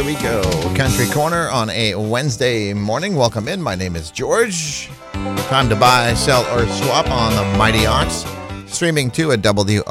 Here 0.00 0.16
we 0.16 0.22
go. 0.22 0.40
Country 0.74 1.04
Corner 1.08 1.50
on 1.50 1.68
a 1.68 1.94
Wednesday 1.94 2.72
morning. 2.72 3.16
Welcome 3.16 3.48
in. 3.48 3.60
My 3.60 3.74
name 3.74 3.96
is 3.96 4.10
George. 4.10 4.88
Time 5.12 5.68
to 5.68 5.76
buy, 5.76 6.14
sell, 6.14 6.40
or 6.56 6.66
swap 6.66 7.10
on 7.10 7.36
the 7.36 7.44
Mighty 7.58 7.84
Ox. 7.84 8.24
Streaming 8.64 9.10
too 9.10 9.32
at 9.32 9.40
WOXO.com. 9.40 9.84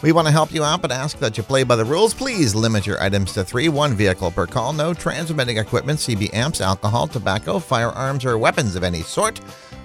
We 0.00 0.12
want 0.12 0.26
to 0.26 0.32
help 0.32 0.50
you 0.54 0.64
out, 0.64 0.80
but 0.80 0.92
ask 0.92 1.18
that 1.18 1.36
you 1.36 1.42
play 1.42 1.62
by 1.62 1.76
the 1.76 1.84
rules. 1.84 2.14
Please 2.14 2.54
limit 2.54 2.86
your 2.86 3.02
items 3.02 3.34
to 3.34 3.44
three, 3.44 3.68
one 3.68 3.92
vehicle 3.92 4.30
per 4.30 4.46
call. 4.46 4.72
No 4.72 4.94
transmitting 4.94 5.58
equipment, 5.58 5.98
CB 5.98 6.32
amps, 6.32 6.62
alcohol, 6.62 7.06
tobacco, 7.06 7.58
firearms, 7.58 8.24
or 8.24 8.38
weapons 8.38 8.76
of 8.76 8.82
any 8.82 9.02
sort. 9.02 9.42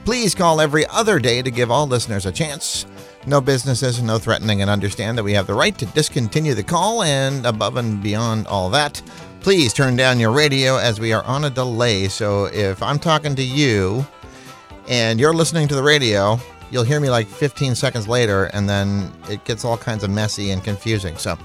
Please 0.09 0.33
call 0.33 0.59
every 0.59 0.87
other 0.87 1.19
day 1.19 1.43
to 1.43 1.51
give 1.51 1.69
all 1.69 1.85
listeners 1.85 2.25
a 2.25 2.31
chance. 2.31 2.87
No 3.27 3.39
businesses, 3.39 4.01
no 4.01 4.17
threatening, 4.17 4.63
and 4.63 4.67
understand 4.67 5.15
that 5.15 5.23
we 5.23 5.33
have 5.33 5.45
the 5.45 5.53
right 5.53 5.77
to 5.77 5.85
discontinue 5.85 6.55
the 6.55 6.63
call. 6.63 7.03
And 7.03 7.45
above 7.45 7.77
and 7.77 8.01
beyond 8.01 8.47
all 8.47 8.71
that, 8.71 9.03
please 9.41 9.71
turn 9.71 9.95
down 9.95 10.19
your 10.19 10.31
radio 10.31 10.77
as 10.77 10.99
we 10.99 11.13
are 11.13 11.23
on 11.25 11.45
a 11.45 11.51
delay. 11.51 12.07
So 12.07 12.45
if 12.45 12.81
I'm 12.81 12.97
talking 12.97 13.35
to 13.35 13.43
you 13.43 14.03
and 14.87 15.19
you're 15.19 15.31
listening 15.31 15.67
to 15.67 15.75
the 15.75 15.83
radio, 15.83 16.39
you'll 16.71 16.83
hear 16.83 16.99
me 16.99 17.11
like 17.11 17.27
15 17.27 17.75
seconds 17.75 18.07
later, 18.07 18.45
and 18.45 18.67
then 18.67 19.11
it 19.29 19.45
gets 19.45 19.63
all 19.63 19.77
kinds 19.77 20.03
of 20.03 20.09
messy 20.09 20.49
and 20.49 20.63
confusing. 20.63 21.17
So, 21.17 21.37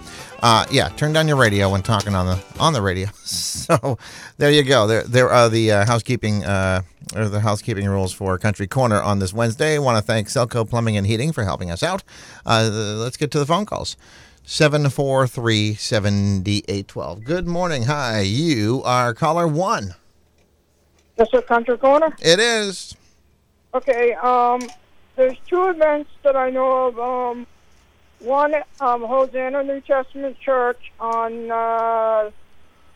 uh, 0.42 0.64
yeah, 0.70 0.88
turn 0.88 1.12
down 1.12 1.28
your 1.28 1.36
radio 1.36 1.70
when 1.70 1.82
talking 1.82 2.14
on 2.14 2.24
the 2.24 2.42
on 2.58 2.72
the 2.72 2.80
radio. 2.80 3.08
so, 3.14 3.98
there 4.38 4.50
you 4.50 4.62
go. 4.62 4.86
There 4.86 5.02
there 5.02 5.28
are 5.28 5.50
the 5.50 5.70
uh, 5.70 5.86
housekeeping 5.86 6.46
uh, 6.46 6.80
or 7.14 7.28
the 7.28 7.40
housekeeping 7.40 7.88
rules 7.88 8.12
for 8.12 8.38
Country 8.38 8.66
Corner 8.66 9.00
on 9.02 9.18
this 9.18 9.32
Wednesday. 9.32 9.76
I 9.76 9.78
want 9.78 9.98
to 9.98 10.02
thank 10.02 10.28
Selco 10.28 10.68
Plumbing 10.68 10.96
and 10.96 11.06
Heating 11.06 11.32
for 11.32 11.44
helping 11.44 11.70
us 11.70 11.82
out. 11.82 12.02
Uh, 12.46 12.68
let's 12.72 13.16
get 13.16 13.30
to 13.32 13.38
the 13.38 13.46
phone 13.46 13.66
calls. 13.66 13.96
743 14.44 15.74
7812. 15.74 17.24
Good 17.24 17.46
morning. 17.46 17.84
Hi, 17.84 18.20
you 18.20 18.82
are 18.84 19.14
caller 19.14 19.48
one. 19.48 19.94
This 21.16 21.28
is 21.32 21.44
Country 21.44 21.78
Corner? 21.78 22.14
It 22.20 22.38
is. 22.38 22.94
Okay, 23.72 24.12
um, 24.14 24.60
there's 25.16 25.36
two 25.48 25.68
events 25.68 26.10
that 26.22 26.36
I 26.36 26.50
know 26.50 26.88
of. 26.88 26.98
Um, 26.98 27.46
one, 28.20 28.54
um, 28.80 29.02
Hosanna 29.02 29.62
New 29.62 29.80
Testament 29.80 30.38
Church 30.40 30.92
on 30.98 31.50
uh, 31.50 32.30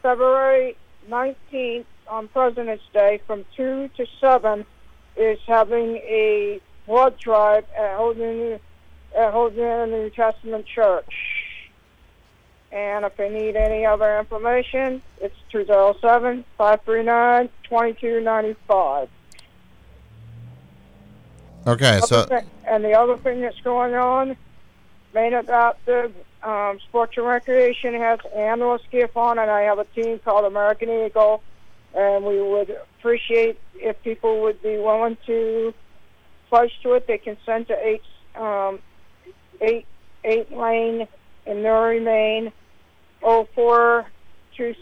February 0.02 0.76
19th 1.08 1.84
on 2.08 2.28
President's 2.28 2.84
Day 2.92 3.20
from 3.26 3.44
2 3.56 3.90
to 3.96 4.06
7 4.20 4.64
is 5.16 5.38
having 5.46 5.96
a 5.96 6.60
blood 6.86 7.18
drive 7.18 7.64
at 7.76 7.96
Hosanna, 7.96 8.58
at 9.16 9.32
Hosanna 9.32 9.86
New 9.86 10.10
Testament 10.10 10.66
Church. 10.66 11.12
And 12.70 13.04
if 13.04 13.16
they 13.16 13.30
need 13.30 13.56
any 13.56 13.86
other 13.86 14.18
information, 14.18 15.02
it's 15.20 15.36
207 15.50 16.44
539 16.56 17.48
2295. 17.64 19.08
Okay, 21.66 22.00
so 22.06 22.26
and 22.66 22.84
the 22.84 22.92
other 22.92 23.16
thing 23.18 23.40
that's 23.40 23.60
going 23.60 23.94
on, 23.94 24.36
Maine 25.14 25.34
Adaptive 25.34 26.14
um, 26.42 26.78
Sports 26.88 27.16
and 27.16 27.26
Recreation 27.26 27.94
has 27.94 28.20
an 28.24 28.40
annual 28.40 28.78
skiff-on, 28.86 29.38
and 29.38 29.50
I 29.50 29.62
have 29.62 29.78
a 29.78 29.84
team 29.84 30.18
called 30.18 30.44
American 30.44 30.88
Eagle, 30.90 31.42
and 31.94 32.24
we 32.24 32.40
would 32.40 32.70
appreciate 32.98 33.58
if 33.74 34.00
people 34.02 34.42
would 34.42 34.62
be 34.62 34.76
willing 34.78 35.16
to 35.26 35.72
pledge 36.48 36.72
to 36.82 36.94
it. 36.94 37.06
They 37.06 37.18
can 37.18 37.36
send 37.44 37.68
to 37.68 37.76
eight 37.86 38.02
um, 38.34 38.80
eight 39.60 39.86
eight 40.24 40.52
lane 40.52 41.06
in 41.46 41.62
Newry, 41.62 42.00
Maine, 42.00 42.52
oh 43.22 43.48
four 43.54 44.06
two 44.56 44.74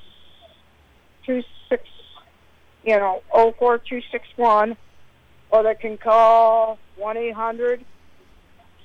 two 1.24 1.42
six, 1.68 1.82
you 2.84 2.96
know, 2.96 3.22
oh 3.32 3.54
four 3.58 3.78
two 3.78 4.00
six 4.10 4.26
one 4.36 4.76
or 5.50 5.62
they 5.62 5.74
can 5.74 5.96
call 5.96 6.78
1 6.96 7.16
800 7.16 7.84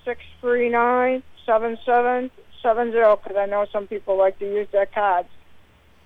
639 0.06 1.24
7770 1.46 3.22
because 3.24 3.38
I 3.38 3.46
know 3.46 3.66
some 3.72 3.88
people 3.88 4.18
like 4.18 4.38
to 4.40 4.46
use 4.46 4.68
their 4.72 4.86
cards 4.86 5.30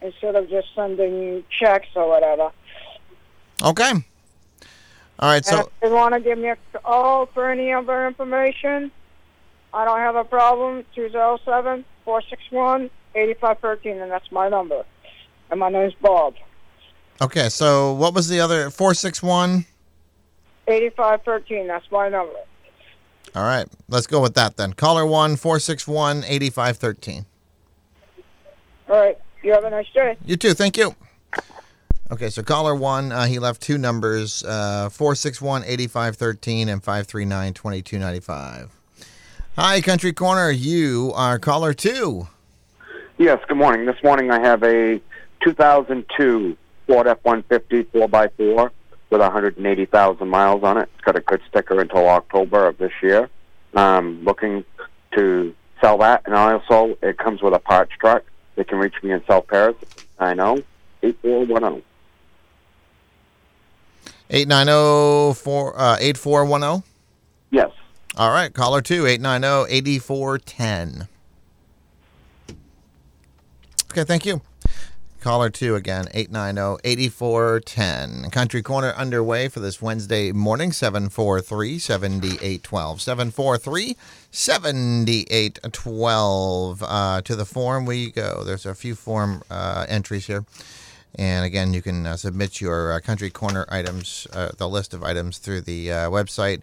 instead 0.01 0.35
of 0.35 0.49
just 0.49 0.67
sending 0.75 1.43
checks 1.49 1.87
or 1.95 2.07
whatever. 2.07 2.51
okay. 3.63 3.91
All 5.17 5.29
right, 5.29 5.45
so 5.45 5.59
if 5.61 5.67
they 5.81 5.89
want 5.89 6.13
to 6.13 6.19
give 6.19 6.37
me 6.37 6.49
a 6.49 6.57
call 6.73 7.27
for 7.27 7.49
any 7.49 7.71
other 7.71 8.05
information, 8.05 8.91
I 9.73 9.85
don't 9.85 9.99
have 9.99 10.17
a 10.17 10.25
problem. 10.25 10.83
207 10.93 11.85
461 12.03 12.89
8513, 13.15 14.01
and 14.01 14.11
that's 14.11 14.29
my 14.31 14.49
number. 14.49 14.83
And 15.49 15.59
my 15.59 15.69
name's 15.69 15.93
Bob. 16.01 16.35
okay, 17.21 17.47
so 17.47 17.93
what 17.93 18.13
was 18.13 18.27
the 18.27 18.41
other 18.41 18.69
461? 18.69 19.65
8513, 20.67 21.67
that's 21.67 21.89
my 21.91 22.09
number. 22.09 22.39
All 23.35 23.43
right, 23.43 23.67
let's 23.87 24.07
go 24.07 24.21
with 24.21 24.33
that 24.33 24.57
then. 24.57 24.73
Caller 24.73 25.05
1 25.05 25.37
461 25.37 26.25
8513. 26.25 27.25
All 28.87 28.95
right. 28.95 29.17
You 29.45 29.51
have 29.51 29.63
a 29.63 29.69
nice 29.69 29.85
day. 29.93 30.17
You 30.25 30.37
too, 30.37 30.55
thank 30.55 30.75
you. 30.75 30.95
Okay, 32.09 32.31
so 32.31 32.41
caller 32.41 32.73
1, 32.73 33.11
uh, 33.11 33.25
he 33.25 33.37
left 33.37 33.61
two 33.61 33.77
numbers 33.77 34.43
uh, 34.43 34.89
461 34.89 35.63
8513 35.65 36.67
and 36.67 36.83
539 36.83 37.53
2295. 37.53 38.71
Hi, 39.55 39.81
Country 39.81 40.13
Corner. 40.13 40.49
You 40.49 41.11
are 41.13 41.37
caller 41.37 41.75
2. 41.75 42.27
Yes, 43.19 43.39
good 43.47 43.57
morning. 43.57 43.85
This 43.85 44.01
morning 44.03 44.31
I 44.31 44.39
have 44.39 44.63
a 44.63 44.99
2002 45.41 46.57
Ford 46.87 47.05
F-150 47.05 47.85
4x4 47.85 48.71
with 49.11 49.21
180,000 49.21 50.27
miles 50.27 50.63
on 50.63 50.79
it. 50.79 50.89
It's 50.95 51.03
got 51.05 51.17
a 51.17 51.21
good 51.21 51.41
sticker 51.47 51.79
until 51.79 52.09
October 52.09 52.65
of 52.65 52.79
this 52.79 52.93
year. 53.03 53.29
I'm 53.75 54.23
looking 54.23 54.65
to 55.11 55.53
sell 55.81 55.99
that, 55.99 56.23
and 56.25 56.33
also 56.33 56.97
it 57.03 57.19
comes 57.19 57.43
with 57.43 57.53
a 57.53 57.59
parts 57.59 57.91
truck. 57.99 58.23
They 58.55 58.63
can 58.63 58.77
reach 58.77 58.95
me 59.03 59.11
in 59.11 59.23
South 59.25 59.47
Paris. 59.47 59.75
I 60.19 60.33
know 60.33 60.63
8410. 61.03 61.83
890 64.29 65.39
4 65.39 65.79
uh, 65.79 65.97
8410. 65.99 66.83
Yes. 67.51 67.71
All 68.17 68.31
right, 68.31 68.53
caller 68.53 68.81
2 68.81 69.05
890 69.05 69.71
8410. 69.73 71.07
Okay, 73.91 74.03
thank 74.03 74.25
you. 74.25 74.41
Caller 75.25 75.49
2 75.49 75.73
again, 75.73 76.07
890 76.13 76.79
8410. 76.83 78.29
Country 78.29 78.61
Corner 78.61 78.91
underway 78.91 79.47
for 79.47 79.59
this 79.59 79.81
Wednesday 79.81 80.31
morning, 80.31 80.71
743 80.71 81.79
7812. 81.79 83.01
743 83.01 83.97
7812. 84.29 86.83
Uh, 86.83 87.21
to 87.23 87.35
the 87.35 87.43
form 87.43 87.87
we 87.87 88.11
go. 88.11 88.43
There's 88.43 88.67
a 88.67 88.75
few 88.75 88.93
form 88.93 89.41
uh, 89.49 89.87
entries 89.89 90.27
here. 90.27 90.45
And 91.15 91.43
again, 91.43 91.73
you 91.73 91.81
can 91.81 92.05
uh, 92.05 92.17
submit 92.17 92.61
your 92.61 92.91
uh, 92.91 92.99
Country 92.99 93.31
Corner 93.31 93.65
items, 93.67 94.27
uh, 94.31 94.51
the 94.55 94.69
list 94.69 94.93
of 94.93 95.03
items, 95.03 95.39
through 95.39 95.61
the 95.61 95.87
website 95.87 96.61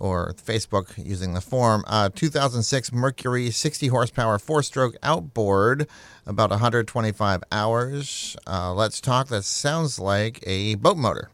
or 0.00 0.32
Facebook 0.32 0.92
using 0.96 1.34
the 1.34 1.40
form. 1.40 1.84
Uh, 1.86 2.08
2006 2.12 2.92
Mercury 2.92 3.50
60 3.50 3.88
horsepower 3.88 4.38
four 4.38 4.62
stroke 4.62 4.96
outboard, 5.02 5.86
about 6.26 6.50
125 6.50 7.44
hours. 7.52 8.36
Uh, 8.46 8.74
let's 8.74 9.00
talk. 9.00 9.28
That 9.28 9.44
sounds 9.44 10.00
like 10.00 10.42
a 10.46 10.74
boat 10.76 10.96
motor. 10.96 11.30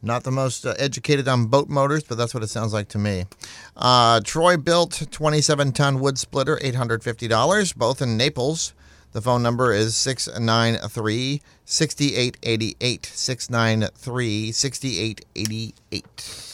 Not 0.00 0.24
the 0.24 0.30
most 0.30 0.66
uh, 0.66 0.74
educated 0.78 1.26
on 1.28 1.46
boat 1.46 1.68
motors, 1.68 2.04
but 2.04 2.16
that's 2.16 2.34
what 2.34 2.42
it 2.42 2.50
sounds 2.50 2.72
like 2.72 2.88
to 2.88 2.98
me. 2.98 3.24
Uh, 3.76 4.20
Troy-Bilt 4.22 5.10
27 5.10 5.72
ton 5.72 5.98
wood 5.98 6.18
splitter, 6.18 6.56
$850, 6.58 7.74
both 7.74 8.02
in 8.02 8.16
Naples. 8.16 8.74
The 9.12 9.22
phone 9.22 9.42
number 9.42 9.72
is 9.72 9.96
693 9.96 11.40
6888. 11.64 13.06
693 13.06 14.52
6888. 14.52 16.53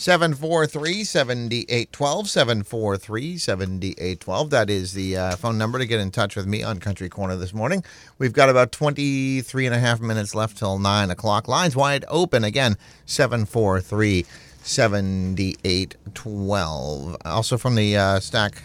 743 0.00 1.04
7812. 1.04 2.30
743 2.30 3.36
7812. 3.36 4.48
That 4.48 4.70
is 4.70 4.94
the 4.94 5.14
uh, 5.14 5.36
phone 5.36 5.58
number 5.58 5.78
to 5.78 5.84
get 5.84 6.00
in 6.00 6.10
touch 6.10 6.36
with 6.36 6.46
me 6.46 6.62
on 6.62 6.78
Country 6.78 7.10
Corner 7.10 7.36
this 7.36 7.52
morning. 7.52 7.84
We've 8.16 8.32
got 8.32 8.48
about 8.48 8.72
23 8.72 9.66
and 9.66 9.74
a 9.74 9.78
half 9.78 10.00
minutes 10.00 10.34
left 10.34 10.56
till 10.56 10.78
9 10.78 11.10
o'clock. 11.10 11.48
Lines 11.48 11.76
wide 11.76 12.06
open 12.08 12.44
again. 12.44 12.78
743 13.04 14.24
7812. 14.62 17.16
Also 17.26 17.58
from 17.58 17.74
the 17.74 17.98
uh, 17.98 18.20
stack, 18.20 18.62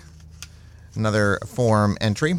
another 0.96 1.40
form 1.46 1.98
entry. 2.00 2.36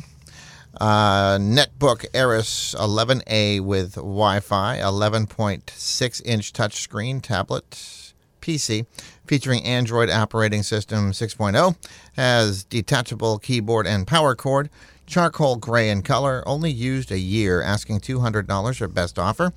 Uh, 0.81 1.37
Nextbook 1.37 2.07
Ares 2.19 2.75
11A 2.79 3.61
with 3.61 3.97
Wi 3.97 4.41
Fi, 4.41 4.79
11.6 4.79 6.23
inch 6.25 6.55
touchscreen 6.55 7.21
tablet 7.21 8.06
PC 8.47 8.87
featuring 9.27 9.65
Android 9.65 10.09
operating 10.09 10.63
system 10.63 11.11
6.0, 11.11 11.77
has 12.15 12.65
detachable 12.65 13.39
keyboard 13.39 13.87
and 13.87 14.07
power 14.07 14.35
cord, 14.35 14.71
charcoal 15.07 15.57
gray 15.57 15.91
in 15.91 16.03
color, 16.03 16.45
only 16.47 16.71
used 16.71 17.11
a 17.11 17.19
year, 17.19 17.61
asking 17.61 18.01
$200 18.01 18.81
or 18.81 18.89
best 18.89 19.19
offer. 19.19 19.53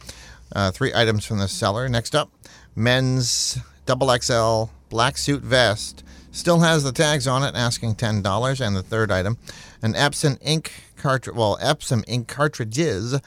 Uh, 0.51 0.71
three 0.71 0.91
items 0.95 1.25
from 1.25 1.37
the 1.37 1.47
seller. 1.47 1.87
Next 1.87 2.15
up, 2.15 2.31
men's 2.75 3.59
double 3.85 4.15
XL 4.17 4.65
black 4.89 5.17
suit 5.17 5.43
vest. 5.43 6.03
Still 6.31 6.59
has 6.59 6.83
the 6.83 6.91
tags 6.91 7.27
on 7.27 7.43
it, 7.43 7.55
asking 7.55 7.95
ten 7.95 8.21
dollars. 8.21 8.61
And 8.61 8.75
the 8.75 8.83
third 8.83 9.11
item, 9.11 9.37
an 9.81 9.93
Epson 9.93 10.37
ink 10.41 10.71
cartridge. 10.95 11.35
Well, 11.35 11.57
Epson 11.61 12.03
ink 12.07 12.27
cartridges. 12.27 13.19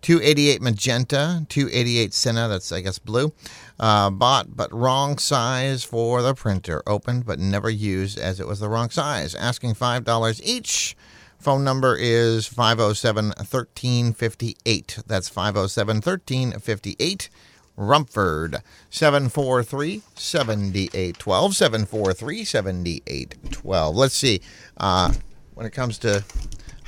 288 0.00 0.62
magenta, 0.62 1.44
288 1.48 2.14
Senna, 2.14 2.46
that's 2.46 2.70
I 2.70 2.80
guess 2.80 3.00
blue. 3.00 3.32
Uh, 3.80 4.10
bought 4.10 4.56
but 4.56 4.72
wrong 4.72 5.18
size 5.18 5.84
for 5.84 6.20
the 6.22 6.34
printer. 6.34 6.82
Opened 6.86 7.24
but 7.24 7.38
never 7.38 7.70
used 7.70 8.18
as 8.18 8.40
it 8.40 8.46
was 8.46 8.60
the 8.60 8.68
wrong 8.68 8.90
size. 8.90 9.34
Asking 9.34 9.74
$5 9.74 10.40
each. 10.42 10.96
Phone 11.38 11.62
number 11.62 11.96
is 11.96 12.46
507 12.48 13.26
1358. 13.26 14.98
That's 15.06 15.28
507 15.28 15.96
1358. 15.96 17.28
Rumford 17.76 18.56
743 18.90 20.02
7812. 20.16 21.54
743 21.54 22.44
7812. 22.44 23.96
Let's 23.96 24.14
see. 24.14 24.40
Uh, 24.76 25.12
when 25.54 25.64
it 25.66 25.72
comes 25.72 25.98
to 25.98 26.24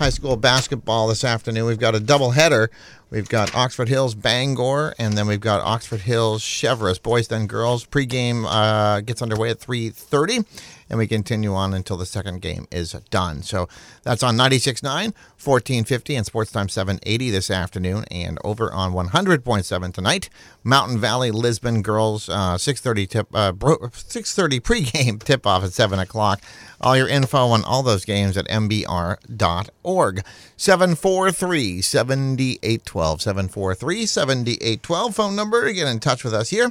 high 0.01 0.09
school 0.09 0.35
basketball 0.35 1.09
this 1.09 1.25
afternoon, 1.25 1.67
we've 1.67 1.79
got 1.79 1.95
a 1.95 2.01
double 2.01 2.31
header. 2.31 2.71
We've 3.11 3.29
got 3.29 3.55
Oxford 3.55 3.91
Hills 3.91 4.15
Bangor, 4.15 4.95
and 4.99 5.13
then 5.13 5.27
we've 5.27 5.41
got 5.41 5.61
Oxford 5.61 6.01
Hills 6.01 6.43
Cheverus. 6.43 7.01
Boys 7.01 7.29
then 7.29 7.47
girls. 7.47 7.85
Pregame 7.85 8.47
uh, 8.49 9.03
gets 9.03 9.21
underway 9.21 9.51
at 9.51 9.59
3:30, 9.61 10.47
and 10.91 10.99
we 10.99 11.07
continue 11.07 11.55
on 11.55 11.73
until 11.73 11.97
the 11.97 12.05
second 12.05 12.43
game 12.43 12.67
is 12.71 12.93
done. 13.11 13.43
So 13.43 13.69
that's 14.03 14.23
on 14.23 14.37
96.9, 14.37 14.83
1450, 14.85 16.17
and 16.17 16.27
Sports 16.27 16.51
Time 16.51 16.69
780 16.69 17.31
this 17.31 17.51
afternoon, 17.51 18.05
and 18.11 18.39
over 18.45 18.73
on 18.73 18.93
100.7 18.93 19.95
tonight. 19.95 20.29
Mountain 20.65 20.99
Valley 20.99 21.31
Lisbon 21.31 21.81
girls 21.83 22.29
uh, 22.29 22.57
6:30 22.57 23.09
tip 23.09 23.29
uh, 23.33 23.53
6:30 23.53 24.61
pregame 24.61 25.23
tip 25.25 25.47
off 25.47 25.65
at 25.65 25.73
7 25.73 25.99
o'clock. 25.99 26.43
All 26.81 26.97
your 26.97 27.09
info 27.09 27.49
on 27.49 27.63
all 27.65 27.83
those 27.83 28.05
games 28.05 28.37
at 28.37 28.49
mbr.org. 28.49 30.25
743 30.57 31.83
7812. 31.83 33.23
743 33.23 34.07
7812. 34.07 35.15
Phone 35.15 35.37
number 35.37 35.67
to 35.67 35.73
get 35.73 35.87
in 35.87 36.01
touch 36.01 36.25
with 36.25 36.35
us 36.35 36.51
here. 36.51 36.71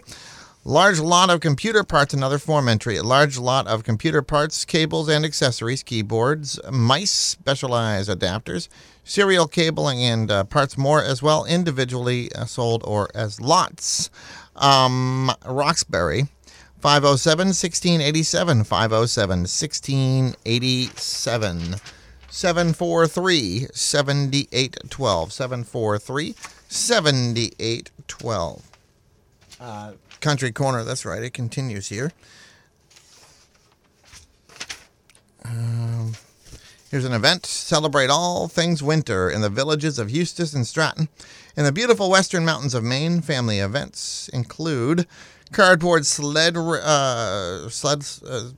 Large 0.69 1.00
lot 1.00 1.31
of 1.31 1.39
computer 1.39 1.83
parts, 1.83 2.13
another 2.13 2.38
form 2.38 2.69
entry. 2.69 2.98
A 2.98 3.01
large 3.01 3.39
lot 3.39 3.66
of 3.66 3.83
computer 3.83 4.21
parts, 4.21 4.66
cables 4.66 5.10
and 5.10 5.25
accessories, 5.25 5.81
keyboards, 5.81 6.60
mice, 6.71 7.10
specialized 7.10 8.07
adapters, 8.07 8.68
serial 9.04 9.48
cabling, 9.48 10.04
and 10.04 10.30
uh, 10.30 10.44
parts 10.44 10.77
more 10.77 11.04
as 11.04 11.24
well, 11.24 11.44
individually 11.45 12.31
uh, 12.36 12.45
sold 12.45 12.83
or 12.86 13.10
as 13.16 13.42
lots. 13.42 14.12
Um, 14.56 15.31
Roxbury. 15.44 16.27
507 16.81 17.48
1687. 17.48 18.63
507 18.63 19.39
1687. 19.39 21.75
743 22.30 23.66
7812. 23.74 25.33
743 25.33 26.36
7812. 26.68 28.69
Country 30.21 30.51
Corner, 30.51 30.83
that's 30.83 31.06
right, 31.06 31.24
it 31.24 31.33
continues 31.33 31.89
here. 31.89 32.12
Um, 35.45 36.13
here's 36.92 37.06
an 37.06 37.13
event. 37.13 37.45
Celebrate 37.45 38.10
all 38.10 38.48
things 38.48 38.83
winter 38.83 39.30
in 39.30 39.42
the 39.42 39.50
villages 39.50 39.98
of 39.98 40.10
Eustis 40.10 40.54
and 40.54 40.68
Stratton. 40.68 41.10
In 41.56 41.63
the 41.63 41.71
beautiful 41.71 42.10
western 42.10 42.45
mountains 42.45 42.74
of 42.74 42.83
Maine, 42.83 43.21
family 43.21 43.60
events 43.60 44.30
include 44.30 45.07
cardboard 45.51 46.06
sled, 46.06 46.56
uh, 46.56 47.69
sled, 47.69 48.06
uh, 48.27 48.50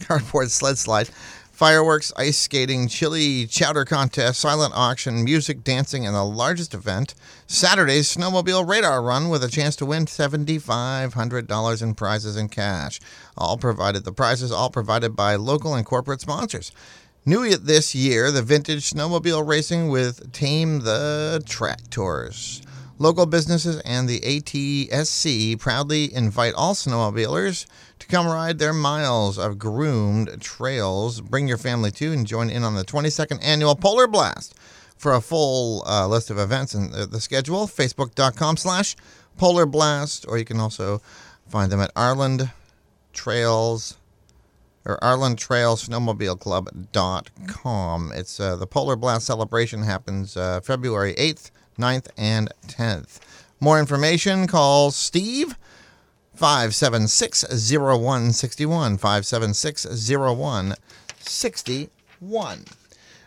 cardboard 0.00 0.50
sled 0.50 0.78
slide, 0.78 1.10
fireworks, 1.52 2.12
ice 2.16 2.38
skating, 2.38 2.88
chili 2.88 3.46
chowder 3.46 3.84
contest, 3.84 4.40
silent 4.40 4.72
auction, 4.74 5.22
music, 5.22 5.62
dancing, 5.62 6.06
and 6.06 6.16
the 6.16 6.24
largest 6.24 6.74
event, 6.74 7.14
Saturday's 7.46 8.12
snowmobile 8.12 8.66
radar 8.66 9.02
run 9.02 9.28
with 9.28 9.44
a 9.44 9.48
chance 9.48 9.76
to 9.76 9.86
win 9.86 10.06
$7,500 10.06 11.82
in 11.82 11.94
prizes 11.94 12.36
and 12.36 12.50
cash. 12.50 12.98
All 13.36 13.58
provided, 13.58 14.04
the 14.04 14.12
prizes 14.12 14.50
all 14.50 14.70
provided 14.70 15.14
by 15.14 15.36
local 15.36 15.74
and 15.74 15.86
corporate 15.86 16.22
sponsors. 16.22 16.72
New 17.24 17.56
this 17.56 17.94
year, 17.94 18.32
the 18.32 18.42
vintage 18.42 18.90
snowmobile 18.90 19.46
racing 19.46 19.88
with 19.88 20.32
Tame 20.32 20.80
the 20.80 21.40
Tractors. 21.46 22.62
Local 22.98 23.26
businesses 23.26 23.80
and 23.84 24.08
the 24.08 24.20
ATSC 24.20 25.58
proudly 25.58 26.12
invite 26.14 26.54
all 26.54 26.74
snowmobilers 26.74 27.66
to 28.02 28.08
come 28.08 28.26
ride 28.26 28.58
their 28.58 28.72
miles 28.72 29.38
of 29.38 29.58
groomed 29.58 30.40
trails. 30.40 31.20
Bring 31.20 31.46
your 31.46 31.56
family 31.56 31.92
too 31.92 32.12
and 32.12 32.26
join 32.26 32.50
in 32.50 32.64
on 32.64 32.74
the 32.74 32.84
22nd 32.84 33.38
annual 33.42 33.76
Polar 33.76 34.08
Blast. 34.08 34.54
For 34.96 35.14
a 35.14 35.20
full 35.20 35.82
uh, 35.86 36.06
list 36.06 36.30
of 36.30 36.38
events 36.38 36.74
and 36.74 36.92
the 36.92 37.20
schedule, 37.20 37.66
facebook.com 37.66 38.56
slash 38.56 38.94
Polar 39.36 39.66
Blast, 39.66 40.24
or 40.28 40.38
you 40.38 40.44
can 40.44 40.60
also 40.60 41.00
find 41.48 41.72
them 41.72 41.80
at 41.80 41.90
Arnold 41.96 42.50
Trails 43.12 43.96
or 44.84 45.02
Arnold 45.02 45.38
Trail 45.38 45.76
Snowmobile 45.76 46.38
Club.com. 46.38 48.12
It's 48.14 48.38
uh, 48.38 48.56
the 48.56 48.66
Polar 48.66 48.96
Blast 48.96 49.26
celebration 49.26 49.82
happens 49.82 50.36
uh, 50.36 50.60
February 50.60 51.14
8th, 51.14 51.50
9th, 51.78 52.08
and 52.16 52.52
10th. 52.68 53.18
More 53.60 53.80
information, 53.80 54.46
call 54.46 54.90
Steve 54.90 55.56
576 56.42 57.70
0161. 57.70 58.98
576 58.98 60.10
0161. 60.10 62.64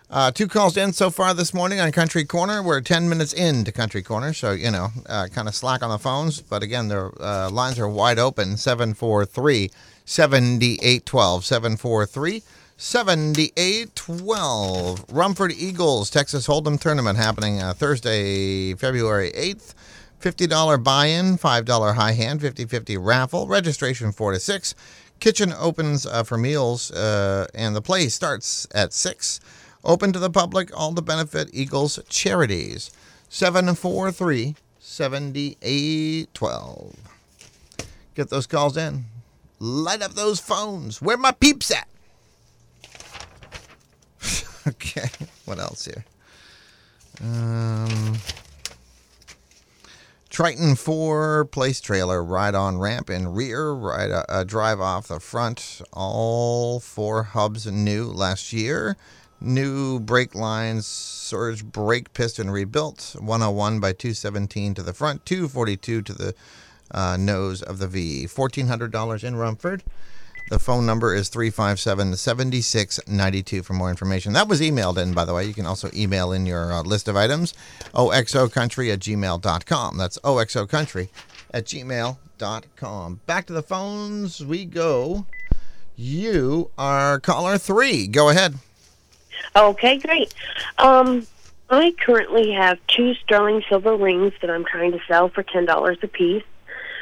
Uh, 0.10 0.31
two 0.31 0.48
calls 0.50 0.75
in 0.75 0.91
so 0.91 1.10
far 1.10 1.34
this 1.34 1.53
morning 1.53 1.79
on 1.79 1.93
Country 1.93 2.25
Corner. 2.25 2.62
We're 2.62 2.81
10 2.81 3.07
minutes 3.07 3.31
into 3.31 3.72
Country 3.72 4.03
Corner, 4.03 4.34
so, 4.34 4.51
you 4.51 4.69
know, 4.69 4.89
uh, 5.07 5.29
kind 5.34 5.48
of 5.48 5.55
slack 5.55 5.81
on 5.81 5.91
the 5.91 5.98
phones. 5.98 6.41
But 6.41 6.62
again, 6.62 6.89
the 6.89 7.10
uh, 7.22 7.50
lines 7.50 7.79
are 7.79 7.88
wide 7.88 8.19
open 8.19 8.57
743 8.57 9.72
7812. 10.03 11.45
743 11.45 12.43
7812. 12.75 15.05
Rumford 15.10 15.53
Eagles 15.53 16.10
Texas 16.10 16.48
Hold'em 16.48 16.77
Tournament 16.77 17.17
happening 17.17 17.62
uh, 17.62 17.74
Thursday, 17.74 18.74
February 18.74 19.31
8th. 19.31 19.74
$50 20.22 20.84
buy 20.84 21.07
in, 21.07 21.38
$5 21.38 21.95
high 21.95 22.12
hand, 22.13 22.39
50 22.41 22.65
50 22.65 22.98
raffle. 22.98 23.48
Registration 23.48 24.12
4 24.12 24.34
to 24.34 24.39
6. 24.39 24.75
Kitchen 25.19 25.53
opens 25.57 26.05
uh, 26.05 26.22
for 26.24 26.38
meals, 26.38 26.91
uh, 26.91 27.48
and 27.53 27.75
the 27.75 27.81
play 27.81 28.07
starts 28.10 28.67
at 28.74 28.93
6. 28.93 29.39
Open 29.84 30.13
to 30.13 30.19
the 30.19 30.29
public, 30.29 30.69
all 30.77 30.93
to 30.93 31.01
benefit 31.01 31.50
Eagles 31.53 32.00
charities. 32.10 32.91
743 33.29 34.55
7812. 34.79 36.95
Get 38.15 38.29
those 38.29 38.48
calls 38.48 38.77
in. 38.77 39.05
Light 39.60 40.01
up 40.01 40.13
those 40.13 40.39
phones. 40.39 41.01
Where 41.01 41.17
my 41.17 41.31
peeps 41.31 41.72
at? 41.72 41.88
okay, 44.67 45.10
what 45.45 45.60
else 45.60 45.86
here? 45.86 46.03
Um, 47.22 48.17
Triton 50.36 50.75
4 50.75 51.46
place 51.46 51.80
trailer, 51.80 52.22
ride 52.22 52.56
on 52.56 52.77
ramp 52.77 53.10
and 53.10 53.38
rear, 53.38 53.72
ride 53.72 54.12
a, 54.27 54.44
drive 54.44 54.82
off 54.82 55.08
the 55.08 55.22
front. 55.22 55.82
All 55.94 56.82
four 56.82 57.24
hubs 57.24 57.65
new 57.68 58.08
last 58.08 58.51
year. 58.51 58.98
New 59.39 59.98
brake 59.98 60.36
lines, 60.36 60.86
surge 60.86 61.63
brake 61.63 62.12
piston 62.12 62.51
rebuilt. 62.51 63.15
101 63.18 63.80
by 63.80 63.94
217 63.94 64.74
to 64.74 64.84
the 64.84 64.92
front, 64.92 65.25
242 65.25 66.01
to 66.01 66.13
the 66.13 66.36
uh, 66.92 67.15
nose 67.15 67.62
of 67.62 67.80
the 67.80 67.88
V. 67.88 68.25
$1,400 68.25 69.24
in 69.24 69.38
Rumford. 69.38 69.84
The 70.47 70.59
phone 70.59 70.85
number 70.85 71.15
is 71.15 71.29
357 71.29 72.15
7692 72.15 73.63
for 73.63 73.73
more 73.73 73.89
information. 73.89 74.33
That 74.33 74.47
was 74.47 74.61
emailed 74.61 74.97
in, 74.97 75.13
by 75.13 75.25
the 75.25 75.33
way. 75.33 75.45
You 75.45 75.55
can 75.55 75.65
also 75.65 75.89
email 75.91 76.31
in 76.31 76.45
your 76.45 76.71
uh, 76.71 76.83
list 76.83 77.07
of 77.07 77.15
items, 77.15 77.55
oxocountry 77.95 78.93
at 78.93 78.99
gmail.com. 78.99 79.97
That's 79.97 80.19
oxocountry 80.19 81.09
at 81.51 81.65
gmail.com. 81.65 83.19
Back 83.25 83.47
to 83.47 83.53
the 83.53 83.63
phones 83.63 84.45
we 84.45 84.65
go. 84.65 85.25
You 85.95 86.69
are 86.77 87.19
caller 87.19 87.57
three. 87.57 88.05
Go 88.05 88.29
ahead. 88.29 88.55
Okay, 89.55 89.97
great. 89.97 90.31
Um, 90.77 91.25
I 91.71 91.95
currently 91.99 92.51
have 92.51 92.77
two 92.87 93.15
sterling 93.15 93.63
silver 93.67 93.95
rings 93.95 94.33
that 94.41 94.51
I'm 94.51 94.65
trying 94.65 94.91
to 94.91 94.99
sell 95.07 95.29
for 95.29 95.41
ten 95.41 95.65
dollars 95.65 95.97
a 96.03 96.07
piece, 96.07 96.43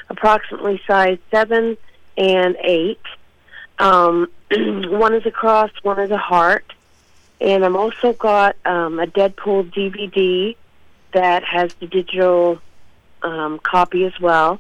approximately 0.10 0.82
size 0.88 1.18
seven 1.30 1.76
and 2.18 2.56
eight. 2.62 3.02
Um, 3.80 4.30
one 4.52 5.14
is 5.14 5.26
a 5.26 5.32
cross, 5.32 5.72
one 5.82 6.00
is 6.00 6.12
a 6.12 6.18
heart, 6.18 6.74
and 7.42 7.66
I'm 7.66 7.76
also 7.76 8.14
got 8.14 8.56
um, 8.66 9.00
a 9.00 9.08
Deadpool 9.08 9.72
DVD 9.72 10.56
that 11.14 11.44
has 11.44 11.74
the 11.76 11.88
digital 11.88 12.62
um, 13.22 13.60
copy 13.60 14.06
as 14.06 14.20
well, 14.20 14.60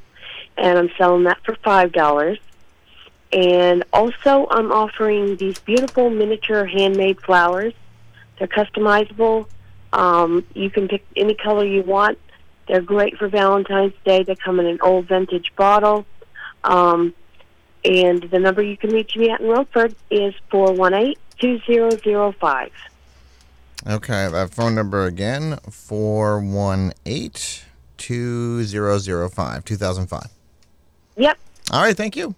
and 0.58 0.78
I'm 0.78 0.90
selling 0.98 1.24
that 1.24 1.44
for 1.44 1.56
five 1.56 1.92
dollars. 1.92 2.40
And 3.32 3.84
also, 3.92 4.48
I'm 4.52 4.72
offering 4.72 5.38
these 5.38 5.58
beautiful 5.58 6.12
miniature 6.12 6.66
handmade 6.66 7.20
flowers. 7.20 7.74
They're 8.38 8.48
customizable. 8.48 9.48
Um, 9.92 10.46
you 10.54 10.70
can 10.70 10.88
pick 10.88 11.04
any 11.16 11.34
color 11.34 11.66
you 11.66 11.82
want. 11.82 12.20
They're 12.68 12.82
great 12.82 13.18
for 13.18 13.28
Valentine's 13.28 13.94
Day. 14.06 14.24
They 14.24 14.36
come 14.36 14.60
in 14.60 14.68
an 14.68 14.80
old 14.82 15.08
vintage 15.08 15.52
bottle. 15.56 16.06
Um, 16.64 17.14
and 17.86 18.24
the 18.24 18.40
number 18.40 18.62
you 18.62 18.78
can 18.78 18.92
reach 18.92 19.16
me 19.16 19.30
at 19.30 19.42
in 19.42 19.48
Rumford 19.48 19.96
is 20.10 20.34
418 20.50 21.16
2005. 21.40 22.72
Okay, 23.86 24.30
that 24.32 24.54
phone 24.54 24.76
number 24.76 25.06
again 25.06 25.58
418 25.70 27.66
2005 27.98 29.66
2005. 29.66 30.24
Yep. 31.16 31.38
All 31.72 31.82
right, 31.82 31.96
thank 31.96 32.16
you. 32.16 32.36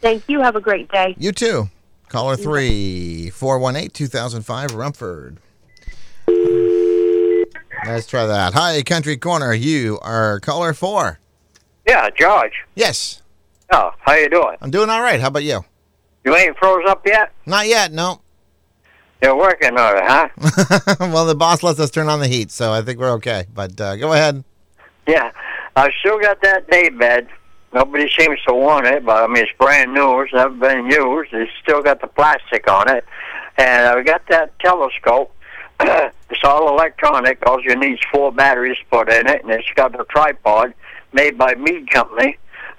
Thank 0.00 0.28
you. 0.28 0.40
Have 0.40 0.56
a 0.56 0.60
great 0.60 0.90
day. 0.90 1.14
You 1.18 1.32
too. 1.32 1.70
Caller 2.08 2.36
three, 2.36 3.30
418 3.30 3.90
2005, 3.90 4.74
Rumford. 4.74 5.38
Let's 7.86 8.06
try 8.06 8.26
that. 8.26 8.54
Hi, 8.54 8.82
Country 8.82 9.16
Corner. 9.16 9.52
You 9.52 9.98
are 10.00 10.40
caller 10.40 10.74
four. 10.74 11.18
Yeah, 11.86 12.08
George. 12.10 12.52
Yes, 12.74 13.22
Oh, 13.72 13.90
how 14.00 14.14
you 14.14 14.28
doing? 14.28 14.56
I'm 14.60 14.70
doing 14.70 14.90
all 14.90 15.02
right. 15.02 15.20
How 15.20 15.28
about 15.28 15.42
you? 15.44 15.64
You 16.24 16.36
ain't 16.36 16.56
froze 16.56 16.84
up 16.88 17.06
yet? 17.06 17.32
Not 17.46 17.66
yet, 17.66 17.92
no. 17.92 18.20
You're 19.22 19.36
working 19.36 19.76
on 19.78 19.96
it, 19.96 20.04
huh? 20.04 20.96
well, 21.00 21.26
the 21.26 21.34
boss 21.34 21.62
lets 21.62 21.80
us 21.80 21.90
turn 21.90 22.08
on 22.08 22.20
the 22.20 22.28
heat, 22.28 22.50
so 22.50 22.72
I 22.72 22.82
think 22.82 22.98
we're 22.98 23.12
okay. 23.12 23.46
But 23.52 23.80
uh, 23.80 23.96
go 23.96 24.12
ahead. 24.12 24.44
Yeah. 25.06 25.30
I 25.76 25.90
still 26.00 26.20
got 26.20 26.40
that 26.42 26.70
day 26.70 26.88
bed. 26.88 27.28
Nobody 27.72 28.08
seems 28.16 28.40
to 28.46 28.54
want 28.54 28.86
it, 28.86 29.04
but 29.04 29.24
I 29.24 29.26
mean 29.26 29.42
it's 29.42 29.52
brand 29.58 29.92
new. 29.92 30.20
It's 30.20 30.32
never 30.32 30.54
been 30.54 30.86
used. 30.86 31.32
It's 31.32 31.50
still 31.60 31.82
got 31.82 32.00
the 32.00 32.06
plastic 32.06 32.70
on 32.70 32.88
it, 32.88 33.04
and 33.56 33.86
I've 33.86 34.06
got 34.06 34.22
that 34.28 34.56
telescope. 34.60 35.34
it's 35.80 36.44
all 36.44 36.68
electronic. 36.68 37.44
All 37.46 37.60
you 37.60 37.74
need 37.74 37.94
is 37.94 38.00
four 38.12 38.30
batteries 38.30 38.76
put 38.90 39.12
in 39.12 39.26
it, 39.26 39.42
and 39.42 39.50
it's 39.50 39.68
got 39.74 39.98
a 39.98 40.04
tripod 40.04 40.72
made 41.12 41.36
by 41.36 41.56
Meade 41.56 41.90
Company. 41.90 42.38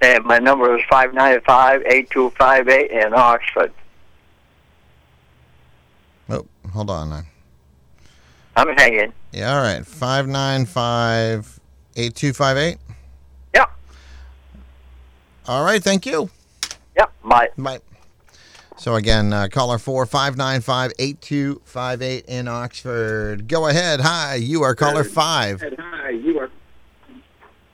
and 0.00 0.24
my 0.24 0.38
number 0.38 0.76
is 0.76 0.84
five 0.88 1.14
nine 1.14 1.40
five 1.42 1.82
eight 1.86 2.10
two 2.10 2.30
five 2.30 2.68
eight 2.68 2.90
in 2.90 3.14
Oxford. 3.14 3.72
Oh, 6.28 6.46
hold 6.72 6.90
on. 6.90 7.10
now. 7.10 7.22
I'm 8.56 8.68
hanging. 8.76 9.12
Yeah, 9.32 9.56
all 9.56 9.62
right. 9.62 9.84
595 9.84 11.60
8258. 11.96 12.78
Yep. 13.54 13.70
All 15.48 15.64
right, 15.64 15.82
thank 15.82 16.06
you. 16.06 16.30
Yep. 16.96 17.12
Bye. 17.24 17.48
Bye. 17.58 17.80
So 18.76 18.96
again, 18.96 19.32
uh, 19.32 19.48
caller 19.50 19.78
four 19.78 20.04
five 20.04 20.36
nine 20.36 20.60
five 20.60 20.92
eight 20.98 21.20
two 21.20 21.62
five 21.64 22.02
eight 22.02 22.26
in 22.26 22.48
Oxford. 22.48 23.48
Go 23.48 23.66
ahead. 23.68 24.00
Hi, 24.00 24.34
you 24.34 24.62
are 24.62 24.74
caller 24.74 25.04
five. 25.04 25.62
Hi, 25.78 26.10
you 26.10 26.38
are. 26.38 26.50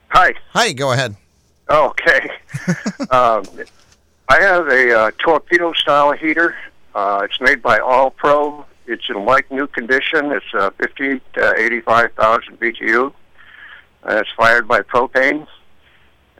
Hi. 0.08 0.34
Hi, 0.50 0.72
go 0.72 0.92
ahead. 0.92 1.16
Okay. 1.70 2.30
um, 3.10 3.44
I 4.28 4.40
have 4.40 4.66
a 4.68 4.98
uh, 4.98 5.10
torpedo 5.18 5.72
style 5.72 6.12
heater. 6.12 6.56
Uh, 6.94 7.20
it's 7.24 7.40
made 7.40 7.62
by 7.62 7.78
All 7.78 8.10
Pro. 8.10 8.66
It's 8.86 9.08
in 9.08 9.24
like 9.24 9.50
new 9.52 9.68
condition. 9.68 10.32
It's 10.32 10.52
uh, 10.52 10.70
50 10.82 11.20
to 11.34 11.54
85,000 11.56 12.58
BTU. 12.58 13.12
And 14.02 14.18
it's 14.18 14.30
fired 14.36 14.66
by 14.66 14.80
propane. 14.80 15.46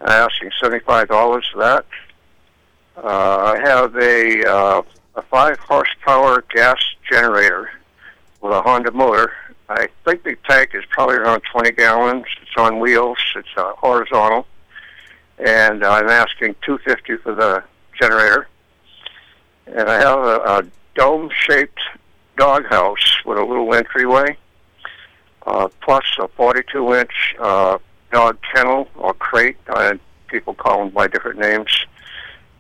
I'm 0.00 0.08
asking 0.08 0.50
$75 0.60 1.42
for 1.52 1.58
that. 1.58 1.87
Uh, 2.96 3.54
I 3.56 3.60
have 3.62 3.94
a, 3.96 4.44
uh, 4.44 4.82
a 5.14 5.22
5 5.22 5.58
horsepower 5.60 6.44
gas 6.52 6.78
generator 7.08 7.70
with 8.40 8.52
a 8.52 8.62
Honda 8.62 8.90
motor. 8.90 9.32
I 9.68 9.87
think 10.04 10.25
the 10.25 10.37
tank 10.49 10.70
is 10.75 10.84
probably 10.90 11.16
around 11.16 11.42
20 11.52 11.70
gallons. 11.72 12.25
It's 12.42 12.50
on 12.56 12.80
wheels. 12.80 13.18
It's 13.37 13.49
uh, 13.56 13.75
horizontal 13.76 14.46
and 15.44 15.85
I'm 15.85 16.09
asking 16.09 16.54
250 16.62 17.16
for 17.18 17.35
the 17.35 17.62
generator. 18.00 18.49
And 19.66 19.88
I 19.88 20.00
have 20.00 20.18
a, 20.18 20.40
a 20.40 20.64
dome-shaped 20.94 21.80
doghouse 22.37 23.18
with 23.25 23.38
a 23.38 23.44
little 23.44 23.75
entryway, 23.75 24.37
uh, 25.47 25.68
plus 25.80 26.04
a 26.18 26.28
42-inch 26.28 27.37
uh, 27.38 27.78
dog 28.11 28.38
kennel 28.54 28.88
or 28.97 29.14
crate. 29.14 29.56
Uh, 29.68 29.94
people 30.28 30.54
call 30.54 30.78
them 30.78 30.90
by 30.90 31.06
different 31.06 31.38
names. 31.38 31.87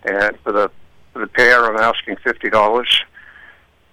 And 0.04 0.38
for 0.40 0.52
the 0.52 0.70
for 1.12 1.18
the 1.18 1.26
pair, 1.26 1.66
I'm 1.66 1.76
asking 1.76 2.16
fifty 2.16 2.48
dollars. 2.48 3.02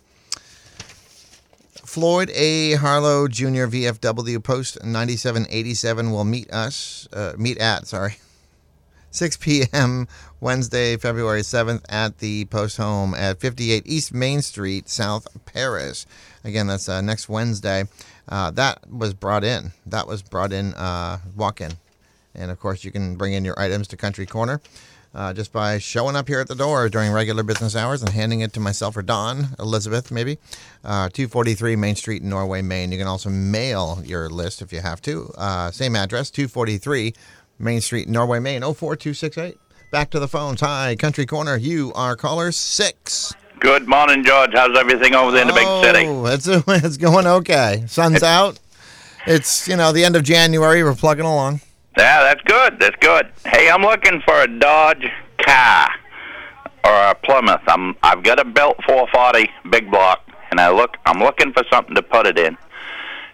Floyd 1.85 2.31
A. 2.33 2.73
Harlow 2.73 3.27
Jr. 3.27 3.67
VFW 3.67 4.43
Post 4.43 4.83
9787 4.83 6.11
will 6.11 6.25
meet 6.25 6.51
us, 6.51 7.07
uh, 7.13 7.33
meet 7.37 7.59
at, 7.59 7.85
sorry, 7.87 8.15
6 9.11 9.37
p.m. 9.37 10.07
Wednesday, 10.39 10.97
February 10.97 11.41
7th 11.41 11.83
at 11.89 12.19
the 12.19 12.45
post 12.45 12.77
home 12.77 13.13
at 13.13 13.39
58 13.39 13.83
East 13.85 14.13
Main 14.13 14.41
Street, 14.41 14.89
South 14.89 15.27
Paris. 15.45 16.05
Again, 16.43 16.67
that's 16.67 16.87
uh, 16.87 17.01
next 17.01 17.27
Wednesday. 17.27 17.85
Uh, 18.27 18.51
that 18.51 18.89
was 18.89 19.13
brought 19.13 19.43
in. 19.43 19.71
That 19.85 20.07
was 20.07 20.21
brought 20.21 20.53
in 20.53 20.73
uh, 20.75 21.19
walk 21.35 21.61
in. 21.61 21.73
And 22.35 22.51
of 22.51 22.59
course, 22.59 22.83
you 22.83 22.91
can 22.91 23.15
bring 23.15 23.33
in 23.33 23.43
your 23.43 23.59
items 23.59 23.87
to 23.89 23.97
Country 23.97 24.25
Corner 24.25 24.61
uh, 25.13 25.33
just 25.33 25.51
by 25.51 25.77
showing 25.77 26.15
up 26.15 26.27
here 26.27 26.39
at 26.39 26.47
the 26.47 26.55
door 26.55 26.87
during 26.89 27.11
regular 27.11 27.43
business 27.43 27.75
hours 27.75 28.01
and 28.01 28.11
handing 28.11 28.41
it 28.41 28.53
to 28.53 28.59
myself 28.59 28.95
or 28.95 29.01
Don, 29.01 29.47
Elizabeth, 29.57 30.11
maybe. 30.11 30.37
Uh, 30.83 31.09
243 31.09 31.75
Main 31.75 31.95
Street, 31.95 32.23
Norway, 32.23 32.61
Maine. 32.61 32.91
You 32.91 32.97
can 32.97 33.07
also 33.07 33.29
mail 33.29 34.01
your 34.05 34.29
list 34.29 34.61
if 34.61 34.71
you 34.71 34.81
have 34.81 35.01
to. 35.03 35.31
Uh, 35.37 35.71
same 35.71 35.95
address, 35.95 36.29
243 36.29 37.13
Main 37.59 37.81
Street, 37.81 38.07
Norway, 38.07 38.39
Maine, 38.39 38.61
04268. 38.61 39.57
Back 39.91 40.11
to 40.11 40.19
the 40.19 40.27
phones. 40.27 40.61
Hi, 40.61 40.95
Country 40.95 41.25
Corner. 41.25 41.57
You 41.57 41.91
are 41.93 42.15
caller 42.15 42.51
six. 42.51 43.33
Good 43.59 43.87
morning, 43.87 44.23
George. 44.23 44.51
How's 44.53 44.77
everything 44.77 45.13
over 45.13 45.31
there 45.31 45.41
in 45.41 45.47
the 45.49 45.53
big 45.53 45.65
oh, 45.65 45.83
city? 45.83 46.05
Oh, 46.07 46.25
it's 46.25 46.47
it's 46.85 46.97
going 46.97 47.27
okay. 47.27 47.83
Sun's 47.87 48.23
out. 48.23 48.59
It's 49.27 49.67
you 49.67 49.75
know 49.75 49.91
the 49.91 50.05
end 50.05 50.15
of 50.15 50.23
January. 50.23 50.83
We're 50.83 50.95
plugging 50.95 51.25
along. 51.25 51.61
Yeah, 51.97 52.23
that's 52.23 52.41
good. 52.43 52.79
That's 52.79 52.95
good. 53.01 53.29
Hey, 53.45 53.69
I'm 53.69 53.81
looking 53.81 54.21
for 54.21 54.41
a 54.41 54.47
Dodge 54.47 55.05
car 55.39 55.89
or 56.85 56.91
a 56.91 57.15
Plymouth. 57.15 57.61
I'm 57.67 57.97
I've 58.01 58.23
got 58.23 58.39
a 58.39 58.45
built 58.45 58.77
440 58.85 59.49
big 59.69 59.91
block, 59.91 60.21
and 60.51 60.59
I 60.59 60.71
look 60.71 60.95
I'm 61.05 61.19
looking 61.19 61.51
for 61.51 61.63
something 61.69 61.95
to 61.95 62.01
put 62.01 62.27
it 62.27 62.39
in, 62.39 62.57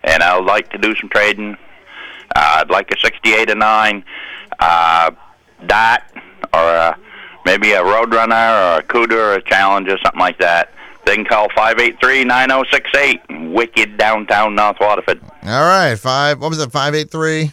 and 0.03 0.23
I 0.23 0.37
would 0.37 0.47
like 0.47 0.69
to 0.71 0.77
do 0.77 0.95
some 0.95 1.09
trading. 1.09 1.57
Uh, 2.35 2.57
I'd 2.59 2.69
like 2.69 2.91
a 2.91 2.95
68 3.01 3.49
or 3.49 3.55
9 3.55 4.03
uh, 4.59 5.11
Dart 5.65 6.01
or 6.53 6.59
a, 6.59 6.97
maybe 7.45 7.71
a 7.71 7.81
Roadrunner 7.81 8.75
or 8.75 8.79
a 8.79 8.83
Cuda 8.83 9.13
or 9.13 9.33
a 9.35 9.41
Challenger, 9.43 9.97
something 10.03 10.19
like 10.19 10.37
that. 10.39 10.71
They 11.05 11.15
can 11.15 11.23
call 11.25 11.47
583-9068, 11.49 13.53
Wicked 13.53 13.97
downtown 13.97 14.55
North 14.55 14.77
Waterford. 14.81 15.21
All 15.43 15.65
right, 15.65 15.95
five. 15.95 16.41
What 16.41 16.49
was 16.49 16.59
it? 16.59 16.71
Five 16.71 16.95
eight 16.95 17.11
three 17.11 17.51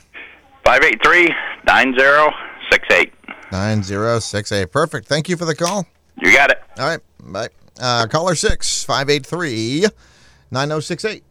583-9068. 0.65 3.13
nine 3.53 3.83
zero 3.83 4.19
six 4.21 4.51
eight. 4.53 4.73
Perfect. 4.73 5.07
Thank 5.07 5.29
you 5.29 5.37
for 5.37 5.45
the 5.45 5.55
call. 5.55 5.87
You 6.21 6.33
got 6.33 6.51
it. 6.51 6.63
All 6.79 6.87
right, 6.87 7.01
bye. 7.21 7.49
Uh, 7.81 8.07
caller 8.07 8.35
six 8.35 8.83
five 8.85 9.09
eight 9.11 9.27
three 9.27 9.85
nine 10.51 10.69
zero 10.69 10.81
six 10.81 11.05
eight. 11.05 11.23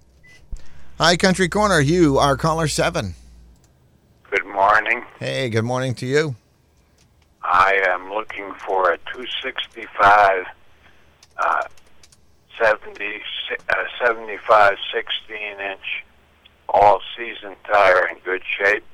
Hi, 1.00 1.18
Country 1.18 1.50
Corner. 1.50 1.80
You 1.80 2.20
are 2.20 2.38
caller 2.38 2.68
seven. 2.68 3.16
Good 4.32 4.46
morning. 4.46 5.04
Hey, 5.20 5.50
good 5.50 5.66
morning 5.66 5.94
to 5.96 6.06
you. 6.06 6.36
I 7.44 7.84
am 7.90 8.10
looking 8.14 8.54
for 8.66 8.94
a 8.94 8.98
265 9.14 10.46
uh, 11.38 11.64
70, 12.58 13.22
uh, 13.70 13.76
75 14.02 14.78
16 14.94 15.38
inch 15.60 16.06
all 16.70 17.02
season 17.18 17.58
tire 17.70 18.08
in 18.08 18.20
good 18.24 18.42
shape. 18.58 18.86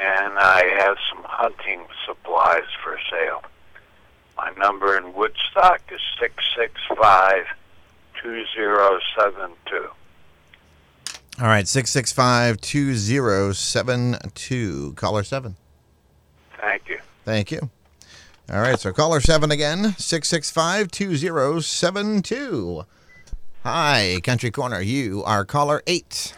And 0.00 0.38
I 0.38 0.64
have 0.78 0.96
some 1.12 1.24
hunting 1.24 1.82
supplies 2.06 2.64
for 2.82 2.98
sale. 3.10 3.42
My 4.38 4.50
number 4.56 4.96
in 4.96 5.12
Woodstock 5.12 5.82
is 5.92 6.00
665 6.18 7.44
2072. 8.22 9.90
All 11.40 11.46
right, 11.46 11.66
six 11.66 11.90
six 11.90 12.12
five 12.12 12.60
two 12.60 12.94
zero 12.94 13.52
seven 13.52 14.16
two. 14.34 14.92
Caller 14.96 15.22
seven. 15.22 15.56
Thank 16.60 16.88
you. 16.88 16.98
Thank 17.24 17.50
you. 17.50 17.70
All 18.52 18.60
right, 18.60 18.78
so 18.78 18.92
caller 18.92 19.20
seven 19.20 19.50
again, 19.50 19.94
665 19.96 20.90
2072. 20.90 22.84
Hi, 23.62 24.20
Country 24.22 24.50
Corner. 24.50 24.80
You 24.80 25.24
are 25.24 25.44
caller 25.44 25.82
eight. 25.86 26.34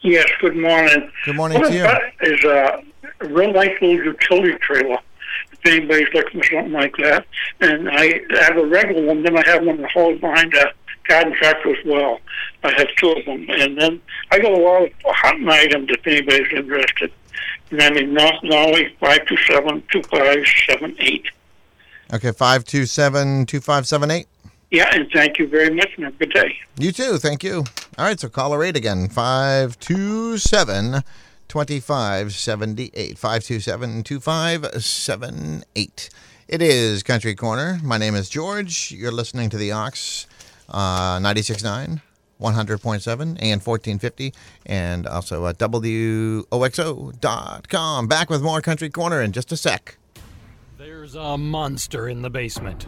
Yes, 0.00 0.26
good 0.40 0.56
morning. 0.56 1.10
Good 1.24 1.36
morning 1.36 1.60
what 1.60 1.70
to 1.70 1.74
you. 1.74 1.84
I've 1.84 2.18
got 2.18 2.28
is 2.28 2.44
a 2.44 2.82
real 3.28 3.52
nice 3.52 3.80
little 3.80 4.04
utility 4.04 4.58
trailer. 4.58 4.98
If 5.52 5.64
anybody's 5.64 6.12
looking 6.12 6.42
for 6.42 6.48
something 6.48 6.72
like 6.72 6.94
that. 6.98 7.26
And 7.60 7.88
I 7.90 8.20
have 8.42 8.58
a 8.58 8.66
regular 8.66 9.06
one, 9.06 9.22
then 9.22 9.38
I 9.38 9.42
have 9.46 9.64
one 9.64 9.80
that 9.80 9.90
holds 9.90 10.20
behind 10.20 10.52
a 10.54 10.72
as 11.10 11.76
well. 11.84 12.20
I 12.62 12.72
have 12.72 12.88
two 12.96 13.10
of 13.10 13.24
them. 13.24 13.46
And 13.48 13.80
then 13.80 14.00
I 14.30 14.38
got 14.38 14.52
a 14.52 14.56
lot 14.56 14.82
of 14.82 14.92
hunting 15.04 15.48
items 15.48 15.88
if 15.90 16.06
anybody's 16.06 16.52
interested. 16.52 17.12
And 17.70 17.82
I'm 17.82 17.96
in 17.96 18.14
North 18.14 18.42
Norway, 18.42 18.94
527 19.00 19.82
2578. 19.92 21.26
Okay, 22.14 22.32
527 22.32 23.46
2578. 23.46 24.26
Yeah, 24.70 24.94
and 24.94 25.10
thank 25.10 25.38
you 25.38 25.46
very 25.46 25.74
much 25.74 25.88
and 25.96 26.04
have 26.04 26.14
a 26.14 26.18
good 26.18 26.32
day. 26.32 26.56
You 26.78 26.92
too. 26.92 27.16
Thank 27.18 27.42
you. 27.42 27.64
All 27.96 28.04
right, 28.04 28.20
so 28.20 28.28
caller 28.28 28.62
eight 28.62 28.76
again, 28.76 29.08
527 29.08 31.02
2578. 31.48 33.18
527 33.18 34.02
2578. 34.02 36.10
It 36.48 36.62
is 36.62 37.02
Country 37.02 37.34
Corner. 37.34 37.78
My 37.82 37.98
name 37.98 38.14
is 38.14 38.30
George. 38.30 38.90
You're 38.90 39.12
listening 39.12 39.50
to 39.50 39.58
the 39.58 39.72
Ox 39.72 40.26
uh, 40.68 41.18
96.9. 41.18 42.00
100.7 42.40 43.20
and 43.20 43.60
1450 43.60 44.32
and 44.66 45.06
also 45.08 45.46
at 45.46 45.58
WOXO.com. 45.58 46.46
Back 48.06 48.30
with 48.30 48.42
more 48.42 48.60
Country 48.60 48.90
Corner 48.90 49.20
in 49.22 49.32
just 49.32 49.50
a 49.50 49.56
sec. 49.56 49.98
There's 50.76 51.16
a 51.16 51.36
monster 51.36 52.08
in 52.08 52.22
the 52.22 52.30
basement. 52.30 52.86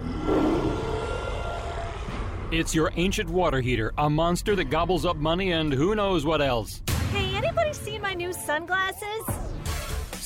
It's 2.53 2.75
your 2.75 2.93
ancient 2.97 3.31
water 3.31 3.61
heater, 3.61 3.93
a 3.99 4.09
monster 4.11 4.57
that 4.57 4.71
gobbles 4.71 5.05
up 5.05 5.17
money 5.17 5.53
and 5.53 5.73
who 5.73 5.95
knows 5.95 6.25
what 6.25 6.41
else. 6.41 6.83
Hey, 7.13 7.35
anybody 7.37 7.73
seen 7.73 8.03
my 8.03 8.15
new 8.15 8.33
sunglasses? 8.33 9.50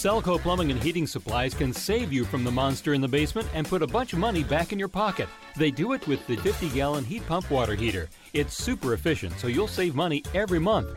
Selco 0.05 0.39
Plumbing 0.39 0.71
and 0.71 0.83
Heating 0.83 1.07
Supplies 1.07 1.55
can 1.55 1.73
save 1.73 2.13
you 2.13 2.27
from 2.27 2.45
the 2.45 2.51
monster 2.51 2.93
in 2.93 3.01
the 3.01 3.09
basement 3.09 3.49
and 3.55 3.67
put 3.67 3.81
a 3.81 3.87
bunch 3.87 4.13
of 4.13 4.19
money 4.19 4.45
back 4.45 4.71
in 4.71 4.79
your 4.79 4.87
pocket. 4.87 5.31
They 5.57 5.71
do 5.71 5.95
it 5.95 6.07
with 6.07 6.27
the 6.27 6.37
50 6.37 6.69
gallon 6.69 7.07
heat 7.07 7.27
pump 7.27 7.51
water 7.51 7.75
heater. 7.75 8.11
It's 8.35 8.53
super 8.53 8.93
efficient, 8.93 9.33
so 9.39 9.47
you'll 9.47 9.67
save 9.67 9.95
money 9.95 10.23
every 10.35 10.59
month. 10.59 10.91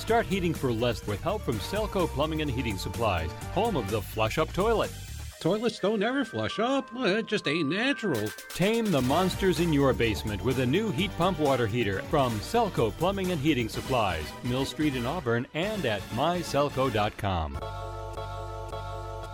Start 0.00 0.26
heating 0.26 0.52
for 0.52 0.72
less 0.72 1.06
with 1.06 1.20
help 1.20 1.42
from 1.42 1.60
Selco 1.60 2.08
Plumbing 2.08 2.42
and 2.42 2.50
Heating 2.50 2.76
Supplies, 2.76 3.30
home 3.54 3.76
of 3.76 3.88
the 3.88 4.02
flush 4.02 4.38
up 4.38 4.52
toilet. 4.52 4.90
Toilets 5.46 5.78
don't 5.78 6.02
ever 6.02 6.24
flush 6.24 6.58
up. 6.58 6.92
Well, 6.92 7.18
it 7.18 7.26
just 7.26 7.46
ain't 7.46 7.68
natural. 7.68 8.28
Tame 8.48 8.90
the 8.90 9.00
monsters 9.00 9.60
in 9.60 9.72
your 9.72 9.92
basement 9.92 10.42
with 10.42 10.58
a 10.58 10.66
new 10.66 10.90
heat 10.90 11.16
pump 11.16 11.38
water 11.38 11.68
heater 11.68 12.02
from 12.10 12.32
Selco 12.40 12.90
Plumbing 12.90 13.30
and 13.30 13.40
Heating 13.40 13.68
Supplies, 13.68 14.24
Mill 14.42 14.64
Street 14.64 14.96
in 14.96 15.06
Auburn, 15.06 15.46
and 15.54 15.86
at 15.86 16.00
myselco.com. 16.10 17.52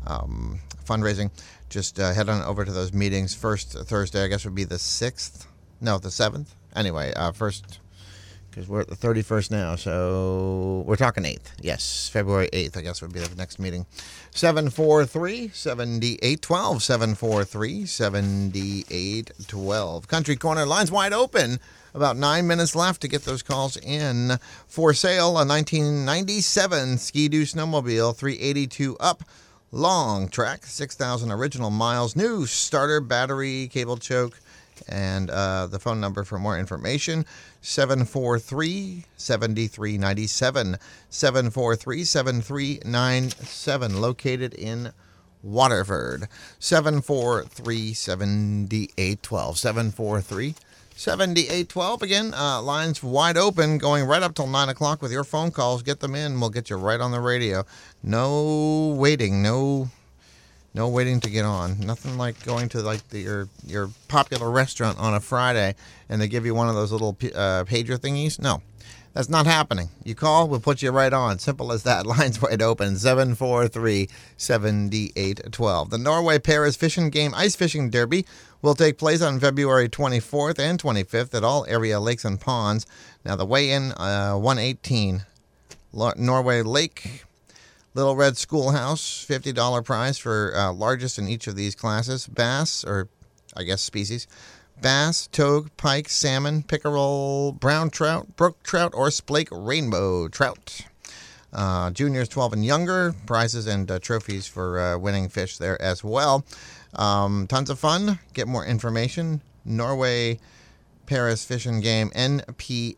um, 0.08 0.58
fundraising, 0.84 1.30
just 1.70 2.00
uh, 2.00 2.12
head 2.12 2.28
on 2.28 2.42
over 2.42 2.64
to 2.64 2.72
those 2.72 2.92
meetings. 2.92 3.36
First 3.36 3.70
Thursday, 3.70 4.24
I 4.24 4.26
guess, 4.26 4.44
would 4.44 4.56
be 4.56 4.64
the 4.64 4.74
6th. 4.74 5.46
No, 5.80 5.98
the 5.98 6.08
7th. 6.08 6.48
Anyway, 6.74 7.12
uh, 7.14 7.30
first, 7.30 7.78
because 8.50 8.68
we're 8.68 8.80
at 8.80 8.88
the 8.88 8.96
31st 8.96 9.52
now, 9.52 9.76
so 9.76 10.82
we're 10.88 10.96
talking 10.96 11.22
8th. 11.22 11.52
Yes, 11.60 12.10
February 12.12 12.48
8th, 12.52 12.76
I 12.76 12.80
guess, 12.80 13.00
would 13.00 13.12
be 13.12 13.20
the 13.20 13.36
next 13.36 13.60
meeting. 13.60 13.86
743 14.32 15.50
7812. 15.50 16.82
743 16.82 17.86
7812. 17.86 20.08
Country 20.08 20.34
Corner, 20.34 20.66
lines 20.66 20.90
wide 20.90 21.12
open. 21.12 21.60
About 21.94 22.16
nine 22.16 22.48
minutes 22.48 22.74
left 22.74 23.02
to 23.02 23.08
get 23.08 23.24
those 23.24 23.44
calls 23.44 23.76
in. 23.76 24.38
For 24.66 24.92
sale, 24.92 25.38
a 25.38 25.46
1997 25.46 26.98
Ski-Doo 26.98 27.42
snowmobile, 27.44 28.16
382 28.16 28.96
up. 28.98 29.22
Long 29.70 30.28
track, 30.28 30.66
6,000 30.66 31.30
original 31.30 31.70
miles. 31.70 32.16
New 32.16 32.46
starter, 32.46 33.00
battery, 33.00 33.68
cable 33.68 33.96
choke, 33.96 34.40
and 34.88 35.30
uh, 35.30 35.68
the 35.68 35.78
phone 35.78 36.00
number 36.00 36.24
for 36.24 36.36
more 36.36 36.58
information 36.58 37.24
743 37.60 39.04
7397. 39.16 40.76
743 41.10 42.04
7397. 42.04 44.00
Located 44.00 44.54
in 44.54 44.92
Waterford. 45.44 46.26
743 46.58 47.94
7812. 47.94 49.58
743 49.58 50.54
7812. 50.96 52.02
Again, 52.02 52.34
uh, 52.34 52.62
lines 52.62 53.02
wide 53.02 53.36
open, 53.36 53.78
going 53.78 54.04
right 54.04 54.22
up 54.22 54.34
till 54.34 54.46
9 54.46 54.68
o'clock 54.68 55.02
with 55.02 55.12
your 55.12 55.24
phone 55.24 55.50
calls. 55.50 55.82
Get 55.82 56.00
them 56.00 56.14
in. 56.14 56.38
We'll 56.40 56.50
get 56.50 56.70
you 56.70 56.76
right 56.76 57.00
on 57.00 57.10
the 57.10 57.20
radio. 57.20 57.64
No 58.02 58.94
waiting. 58.96 59.42
No 59.42 59.90
No 60.72 60.88
waiting 60.88 61.20
to 61.20 61.30
get 61.30 61.44
on. 61.44 61.80
Nothing 61.80 62.16
like 62.16 62.42
going 62.44 62.68
to 62.70 62.80
like 62.82 63.08
the, 63.10 63.20
your 63.20 63.48
your 63.66 63.90
popular 64.08 64.50
restaurant 64.50 64.98
on 64.98 65.14
a 65.14 65.20
Friday 65.20 65.74
and 66.08 66.20
they 66.20 66.28
give 66.28 66.46
you 66.46 66.54
one 66.54 66.68
of 66.68 66.74
those 66.74 66.92
little 66.92 67.16
uh, 67.34 67.64
pager 67.64 67.98
thingies. 67.98 68.40
No, 68.40 68.62
that's 69.14 69.28
not 69.28 69.46
happening. 69.46 69.90
You 70.02 70.16
call, 70.16 70.48
we'll 70.48 70.60
put 70.60 70.82
you 70.82 70.90
right 70.90 71.12
on. 71.12 71.38
Simple 71.38 71.72
as 71.72 71.84
that. 71.84 72.04
Lines 72.06 72.42
wide 72.42 72.60
open 72.60 72.96
743 72.96 74.08
7812. 74.36 75.90
The 75.90 75.98
Norway 75.98 76.38
Paris 76.40 76.76
Fishing 76.76 77.10
Game 77.10 77.32
Ice 77.34 77.54
Fishing 77.54 77.90
Derby 77.90 78.26
will 78.60 78.74
take 78.74 78.98
place 78.98 79.22
on 79.22 79.38
February 79.38 79.88
24th 79.88 80.58
and 80.58 80.82
25th 80.82 81.32
at 81.32 81.44
all 81.44 81.64
area 81.66 82.00
lakes 82.00 82.24
and 82.24 82.40
ponds. 82.40 82.86
Now, 83.24 83.36
the 83.36 83.46
weigh 83.46 83.70
in 83.70 83.92
uh, 83.92 84.34
118 84.34 85.24
Norway 86.16 86.62
Lake. 86.62 87.24
Little 87.94 88.16
Red 88.16 88.36
Schoolhouse, 88.36 89.24
$50 89.24 89.84
prize 89.84 90.18
for 90.18 90.52
uh, 90.56 90.72
largest 90.72 91.16
in 91.16 91.28
each 91.28 91.46
of 91.46 91.54
these 91.54 91.76
classes. 91.76 92.26
Bass, 92.26 92.82
or 92.84 93.08
I 93.56 93.62
guess 93.62 93.82
species. 93.82 94.26
Bass, 94.80 95.28
togue, 95.28 95.70
pike, 95.76 96.08
salmon, 96.08 96.62
pickerel, 96.62 97.52
brown 97.52 97.90
trout, 97.90 98.36
brook 98.36 98.62
trout, 98.62 98.92
or 98.94 99.08
splake 99.08 99.48
rainbow 99.50 100.28
trout. 100.28 100.82
Uh, 101.52 101.90
juniors 101.90 102.28
12 102.28 102.54
and 102.54 102.64
younger, 102.64 103.14
prizes 103.26 103.66
and 103.66 103.90
uh, 103.90 103.98
trophies 103.98 104.46
for 104.46 104.80
uh, 104.80 104.98
winning 104.98 105.28
fish 105.28 105.58
there 105.58 105.80
as 105.80 106.02
well. 106.02 106.44
Um, 106.94 107.46
tons 107.46 107.70
of 107.70 107.78
fun. 107.78 108.18
Get 108.32 108.48
more 108.48 108.64
information. 108.66 109.40
Norway 109.64 110.40
Paris 111.06 111.44
Fishing 111.44 111.80
Game, 111.80 112.10
npfg.org. 112.10 112.90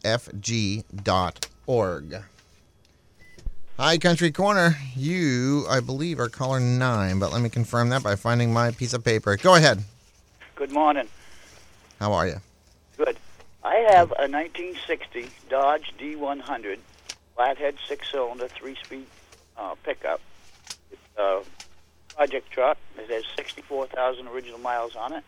Hi, 3.79 3.99
Country 3.99 4.31
Corner. 4.31 4.79
You, 4.95 5.67
I 5.69 5.81
believe, 5.81 6.19
are 6.19 6.31
caller 6.31 6.61
nine, 6.61 7.19
but 7.19 7.31
let 7.31 7.43
me 7.43 7.51
confirm 7.51 7.91
that 7.91 8.03
by 8.03 8.17
finding 8.17 8.51
my 8.53 8.71
piece 8.71 8.95
of 8.95 9.05
paper. 9.05 9.37
Go 9.37 9.55
ahead. 9.55 9.83
Good 10.55 10.73
morning. 10.73 11.09
How 11.99 12.13
are 12.13 12.27
you? 12.27 12.41
Good. 12.97 13.17
I 13.65 13.77
have 13.91 14.11
a 14.13 14.29
1960 14.29 15.29
Dodge 15.49 15.93
D100 15.99 16.79
flathead 17.35 17.77
six-cylinder 17.89 18.49
three-speed 18.49 19.07
uh, 19.57 19.75
pickup. 19.83 20.21
It's 20.93 21.01
a 21.19 21.43
project 22.15 22.51
truck. 22.51 22.79
It 22.99 23.11
has 23.11 23.25
64,000 23.37 24.29
original 24.29 24.59
miles 24.59 24.95
on 24.95 25.13
it, 25.13 25.25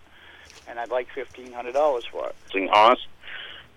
and 0.68 0.78
I'd 0.78 0.90
like 0.90 1.09
$1,500 1.16 2.02
for 2.11 2.28
it. 2.28 2.37
Sing 2.52 2.68
Haas. 2.68 2.98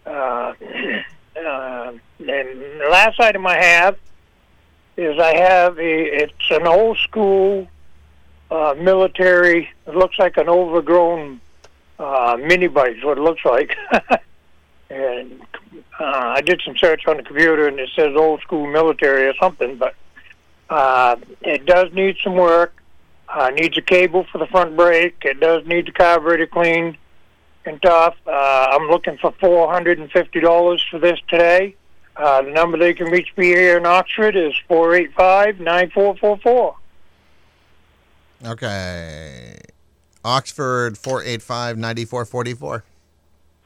Uh, 0.07 0.11
uh, 1.37 1.93
and 2.19 2.19
the 2.19 2.89
last 2.91 3.21
item 3.21 3.47
I 3.47 3.59
have 3.59 3.99
is 4.97 5.19
I 5.19 5.37
have 5.37 5.79
a, 5.79 6.23
it's 6.23 6.51
an 6.51 6.67
old 6.67 6.97
school 6.99 7.69
uh, 8.51 8.75
military. 8.79 9.69
It 9.87 9.95
looks 9.95 10.19
like 10.19 10.37
an 10.37 10.49
overgrown 10.49 11.41
uh, 11.99 12.37
mini 12.41 12.69
bike. 12.69 12.97
Is 12.97 13.05
what 13.05 13.19
it 13.19 13.23
looks 13.23 13.45
like. 13.45 13.77
and 14.91 15.41
uh, 15.99 16.05
I 16.37 16.41
did 16.41 16.63
some 16.65 16.77
search 16.77 17.07
on 17.07 17.17
the 17.17 17.23
computer, 17.23 17.67
and 17.67 17.79
it 17.79 17.91
says 17.95 18.15
old 18.17 18.41
school 18.43 18.67
military 18.67 19.27
or 19.27 19.35
something. 19.41 19.77
But 19.77 19.95
uh, 20.69 21.17
it 21.43 21.67
does 21.67 21.93
need 21.93 22.17
some 22.23 22.35
work. 22.35 22.83
Uh, 23.29 23.51
needs 23.51 23.77
a 23.77 23.83
cable 23.83 24.25
for 24.31 24.39
the 24.39 24.47
front 24.47 24.77
brake. 24.77 25.17
It 25.23 25.41
does 25.41 25.67
need 25.67 25.87
the 25.87 25.93
carburetor 25.93 26.47
cleaned 26.47 26.97
and 27.65 27.83
tough. 27.83 28.15
Uh, 28.27 28.31
I'm 28.71 28.89
looking 28.89 29.19
for 29.19 29.33
four 29.41 29.73
hundred 29.73 29.99
and 29.99 30.11
fifty 30.11 30.41
dollars 30.41 30.85
for 30.91 30.99
this 30.99 31.19
today. 31.29 31.75
Uh, 32.17 32.43
the 32.43 32.51
number 32.51 32.79
they 32.79 32.95
can 32.95 33.11
reach 33.11 33.29
me 33.37 33.47
here 33.47 33.77
in 33.77 33.85
Oxford 33.85 34.37
is 34.37 34.55
four 34.69 34.95
eight 34.95 35.13
five 35.15 35.59
nine 35.61 35.91
four 35.91 36.17
four 36.17 36.39
four. 36.39 36.77
Okay. 38.45 39.59
Oxford 40.25 40.99
485 40.99 41.79
9444. 41.79 42.85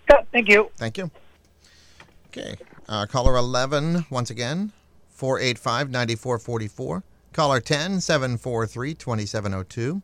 Yeah, 0.08 0.20
thank 0.32 0.48
you. 0.48 0.70
Thank 0.76 0.98
you. 0.98 1.10
Okay. 2.28 2.56
Uh, 2.88 3.06
caller 3.06 3.36
11, 3.36 4.06
once 4.10 4.30
again, 4.30 4.72
485 5.08 5.90
9444. 5.90 7.02
Caller 7.32 7.60
10 7.60 8.00
743 8.00 8.94
2702. 8.94 10.02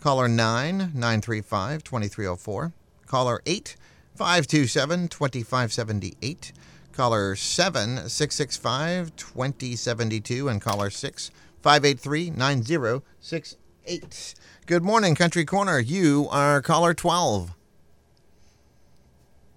Caller 0.00 0.28
9 0.28 0.78
935 0.78 1.84
2304. 1.84 2.72
Caller 3.06 3.42
8 3.46 3.76
527 4.16 5.08
2578. 5.08 6.52
Caller 6.92 7.36
7 7.36 8.08
665 8.08 9.16
2072. 9.16 10.48
And 10.48 10.60
caller 10.60 10.90
6 10.90 11.30
583 11.62 12.30
9068. 12.30 13.58
Eight. 13.86 14.34
Good 14.66 14.82
morning, 14.82 15.14
Country 15.14 15.44
Corner. 15.44 15.78
You 15.78 16.28
are 16.30 16.62
caller 16.62 16.94
12. 16.94 17.54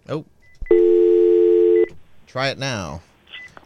Oh. 0.09 0.25
Try 2.27 2.49
it 2.49 2.57
now. 2.57 3.01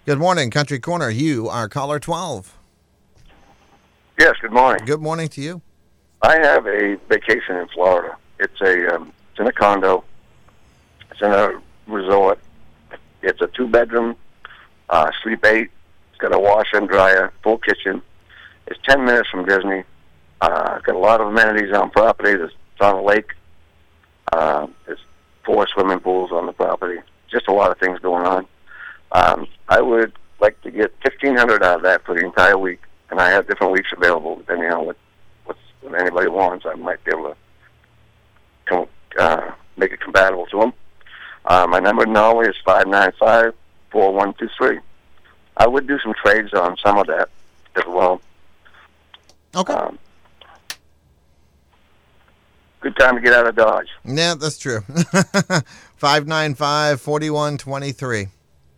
Good 0.06 0.19
morning, 0.19 0.52
Country 0.52 0.80
Corner. 0.80 1.10
You 1.10 1.48
are 1.50 1.67
caller 1.69 2.00
12. 2.00 2.58
Yes, 4.19 4.36
good 4.41 4.52
morning. 4.52 4.86
Good 4.86 5.02
morning 5.02 5.28
to 5.30 5.41
you. 5.41 5.62
I 6.22 6.38
have 6.39 6.67
a 6.67 6.98
vacation 7.08 7.56
in 7.56 7.67
Florida. 7.69 8.17
It's 8.39 8.60
a 8.62 8.95
um, 8.95 9.13
it's 9.32 9.39
in 9.39 9.48
a 9.48 9.54
condo. 9.54 10.04
It's 11.12 11.22
in 11.22 11.32
a 11.32 11.62
resort. 11.88 12.39
It's 13.22 13.39
a 13.41 13.48
two 13.48 13.67
bedroom, 13.67 14.17
uh, 14.89 15.12
sleep 15.24 15.45
eight. 15.45 15.69
It's 16.10 16.19
got 16.19 16.36
a 16.36 16.39
washer 16.39 16.78
and 16.78 16.89
dryer, 16.89 17.32
full 17.43 17.58
kitchen. 17.60 18.02
It's 18.67 18.80
ten 18.84 19.06
minutes 19.06 19.30
from 19.30 19.45
Disney. 19.45 19.84
Uh, 20.41 20.80
got 20.80 20.95
a 20.95 20.99
lot 20.99 21.21
of 21.21 21.28
amenities 21.28 21.73
on 21.73 21.89
property. 21.89 22.36
There's 22.36 22.52
it's 22.73 22.82
on 22.82 22.95
a 22.95 23.02
lake. 23.02 23.34
Uh, 24.32 24.67
there's 24.86 24.99
four 25.43 25.67
swimming 25.67 25.99
pools 25.99 26.32
on 26.32 26.45
the 26.45 26.54
property. 26.54 27.02
Just 27.30 27.47
a 27.47 27.54
lot 27.54 27.71
of 27.71 27.78
things 27.78 27.99
going 27.99 28.25
on. 28.25 28.45
Um, 29.12 29.47
I 29.67 29.82
would 29.82 30.13
like 30.39 30.62
to 30.62 30.71
get 30.71 30.93
fifteen 31.04 31.36
hundred 31.36 31.63
out 31.63 31.78
of 31.78 31.84
that 31.84 32.06
for 32.06 32.15
the 32.15 32.23
entire 32.25 32.58
week, 32.58 32.80
and 33.10 33.19
I 33.19 33.30
have 33.32 33.47
different 33.47 33.73
weeks 33.73 33.89
available 33.95 34.38
depending 34.38 34.71
on 34.71 34.86
what 34.86 34.97
what's, 35.45 35.60
what 35.82 35.99
anybody 35.99 36.30
wants. 36.30 36.65
I 36.65 36.75
might 36.75 37.04
be 37.04 37.12
able 37.12 37.32
to 37.32 37.36
come, 38.65 38.88
uh, 39.17 39.52
make 39.75 39.91
it 39.91 39.99
compatible 39.99 40.45
to 40.47 40.60
them. 40.60 40.73
Uh, 41.45 41.67
my 41.67 41.80
number 41.80 42.04
in 42.04 42.13
Norway 42.13 42.47
is 42.47 42.56
five 42.63 42.88
nine 42.88 43.12
five 43.19 43.54
four 43.91 44.13
one 44.13 44.34
two 44.36 44.49
three. 44.58 44.80
I 45.58 45.67
would 45.67 45.88
do 45.88 45.99
some 45.99 46.13
trades 46.13 46.54
on 46.54 46.78
some 46.78 46.97
of 46.97 47.08
that 47.08 47.30
as 47.75 47.84
well. 47.88 48.21
Okay. 49.56 49.73
Um, 49.73 49.99
good 52.82 52.96
time 52.98 53.15
to 53.15 53.22
get 53.22 53.34
out 53.34 53.48
of 53.48 53.56
Dodge. 53.56 53.88
Yeah, 54.06 54.36
that's 54.36 54.58
true. 54.58 54.82
595 55.98 57.02
4123. 57.02 58.28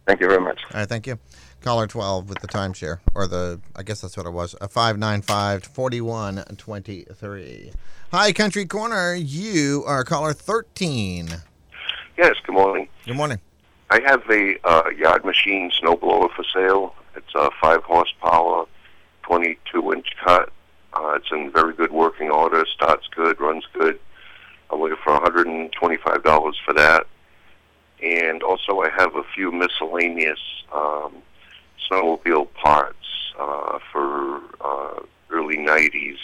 Thank 0.08 0.22
you 0.22 0.28
very 0.28 0.42
much. 0.42 0.60
All 0.74 0.80
right, 0.80 0.90
thank 0.90 1.08
you. 1.08 1.20
Caller 1.62 1.86
12 1.86 2.28
with 2.28 2.40
the 2.40 2.48
timeshare, 2.48 3.00
or 3.14 3.28
the, 3.28 3.62
I 3.76 3.84
guess 3.84 4.02
that's 4.02 4.18
what 4.18 4.26
it 4.26 4.32
was, 4.32 4.56
a 4.62 4.68
595 4.68 5.66
4123. 5.66 7.72
Hi, 8.12 8.34
Country 8.34 8.66
Corner. 8.66 9.14
You 9.14 9.84
are 9.86 10.04
caller 10.04 10.34
13. 10.34 11.30
Yes, 12.18 12.36
good 12.46 12.54
morning. 12.54 12.90
Good 13.06 13.16
morning. 13.16 13.40
I 13.92 14.02
have 14.06 14.24
a 14.30 14.56
uh, 14.64 14.90
yard 14.98 15.24
machine 15.24 15.72
snowblower 15.82 16.30
for 16.36 16.44
sale. 16.54 16.96
It's 17.16 17.34
a 17.36 17.50
five 17.62 17.84
horsepower, 17.84 18.66
22 19.24 19.94
inch 19.94 20.08
cut. 20.24 20.52
Uh, 20.93 21.13
it's 21.15 21.32
in 21.32 21.51
very 21.51 21.73
good 21.73 21.91
working 21.91 22.30
order. 22.30 22.65
Starts 22.65 23.08
good, 23.08 23.39
runs 23.39 23.65
good. 23.73 23.99
I'm 24.69 24.80
looking 24.80 24.97
for 25.04 25.17
$125 25.19 26.54
for 26.65 26.73
that. 26.73 27.08
And 28.01 28.41
also, 28.41 28.82
I 28.82 28.89
have 28.89 29.15
a 29.15 29.23
few 29.36 29.51
miscellaneous 29.51 30.39
um, 30.73 31.15
snowmobile 31.89 32.51
parts 32.54 33.34
uh, 33.39 33.80
for 33.91 34.41
uh, 34.62 34.99
early 35.30 35.58
90s 35.58 36.17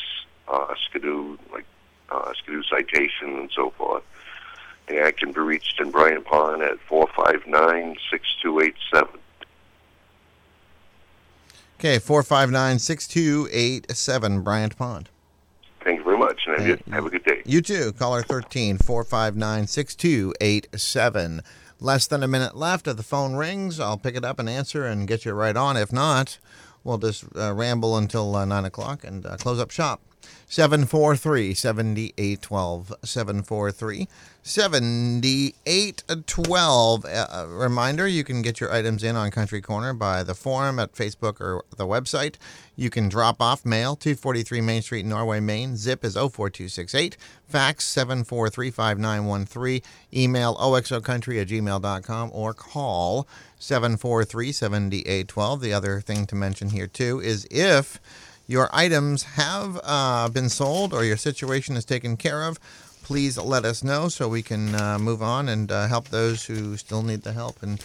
uh, 0.47 0.73
Skidoo, 0.85 1.37
like 1.51 1.65
uh, 2.09 2.33
Skidoo 2.33 2.63
Citation 2.63 3.37
and 3.37 3.51
so 3.55 3.71
forth. 3.71 4.03
And 4.87 5.03
I 5.03 5.11
can 5.11 5.33
be 5.33 5.41
reached 5.41 5.79
in 5.79 5.91
Bryant 5.91 6.25
Pond 6.25 6.61
at 6.61 6.79
459 6.79 7.97
6287. 8.09 9.19
Okay, 11.79 11.99
459 11.99 12.79
6287, 12.79 14.41
Bryant 14.41 14.75
Pond. 14.77 15.09
Thank 15.83 15.99
you 15.99 16.03
very 16.03 16.17
much, 16.17 16.41
and 16.47 16.57
have, 16.57 16.67
you, 16.67 16.79
have 16.91 17.05
a 17.05 17.09
good 17.11 17.23
day. 17.23 17.43
You 17.45 17.61
too. 17.61 17.93
Caller 17.93 18.23
13 18.23 18.79
459 18.79 19.67
6287. 19.67 21.41
Less 21.79 22.07
than 22.07 22.23
a 22.23 22.27
minute 22.27 22.57
left. 22.57 22.87
If 22.87 22.97
the 22.97 23.03
phone 23.03 23.35
rings, 23.35 23.79
I'll 23.79 23.99
pick 23.99 24.15
it 24.15 24.25
up 24.25 24.39
and 24.39 24.49
answer 24.49 24.87
and 24.87 25.07
get 25.07 25.23
you 25.23 25.33
right 25.33 25.55
on. 25.55 25.77
If 25.77 25.93
not, 25.93 26.39
we'll 26.83 26.97
just 26.97 27.25
uh, 27.35 27.53
ramble 27.53 27.95
until 27.95 28.35
uh, 28.35 28.43
9 28.43 28.65
o'clock 28.65 29.03
and 29.03 29.23
uh, 29.23 29.37
close 29.37 29.59
up 29.59 29.69
shop. 29.69 30.01
743 30.47 31.53
7812. 31.53 32.93
743 33.03 34.07
7812. 34.43 37.05
Uh, 37.05 37.45
reminder 37.49 38.07
you 38.07 38.23
can 38.23 38.41
get 38.41 38.61
your 38.61 38.71
items 38.71 39.03
in 39.03 39.17
on 39.17 39.29
Country 39.29 39.61
Corner 39.61 39.93
by 39.93 40.23
the 40.23 40.33
forum 40.33 40.79
at 40.79 40.93
Facebook 40.93 41.41
or 41.41 41.65
the 41.75 41.85
website. 41.85 42.35
You 42.77 42.89
can 42.89 43.09
drop 43.09 43.41
off 43.41 43.65
mail 43.65 43.97
243 43.97 44.61
Main 44.61 44.81
Street, 44.81 45.05
Norway, 45.05 45.41
Maine. 45.41 45.75
Zip 45.75 46.05
is 46.05 46.13
04268. 46.13 47.17
Fax 47.45 47.85
7435913. 47.93 49.83
Email 50.13 50.55
oxocountry 50.55 51.41
at 51.41 51.47
gmail.com 51.47 52.31
or 52.33 52.53
call 52.53 53.27
743 53.59 54.53
7812. 54.53 55.61
The 55.61 55.73
other 55.73 55.99
thing 55.99 56.25
to 56.27 56.35
mention 56.35 56.69
here, 56.69 56.87
too, 56.87 57.19
is 57.19 57.45
if 57.51 57.99
your 58.47 58.69
items 58.71 59.23
have 59.23 59.79
uh, 59.83 60.29
been 60.29 60.49
sold 60.49 60.93
or 60.93 61.03
your 61.03 61.17
situation 61.17 61.75
is 61.75 61.85
taken 61.85 62.17
care 62.17 62.43
of, 62.43 62.59
please 63.03 63.37
let 63.37 63.65
us 63.65 63.83
know 63.83 64.07
so 64.09 64.27
we 64.27 64.41
can 64.41 64.73
uh, 64.75 64.97
move 64.97 65.21
on 65.21 65.47
and 65.49 65.71
uh, 65.71 65.87
help 65.87 66.09
those 66.09 66.45
who 66.45 66.75
still 66.77 67.03
need 67.03 67.21
the 67.21 67.33
help 67.33 67.61
and 67.61 67.83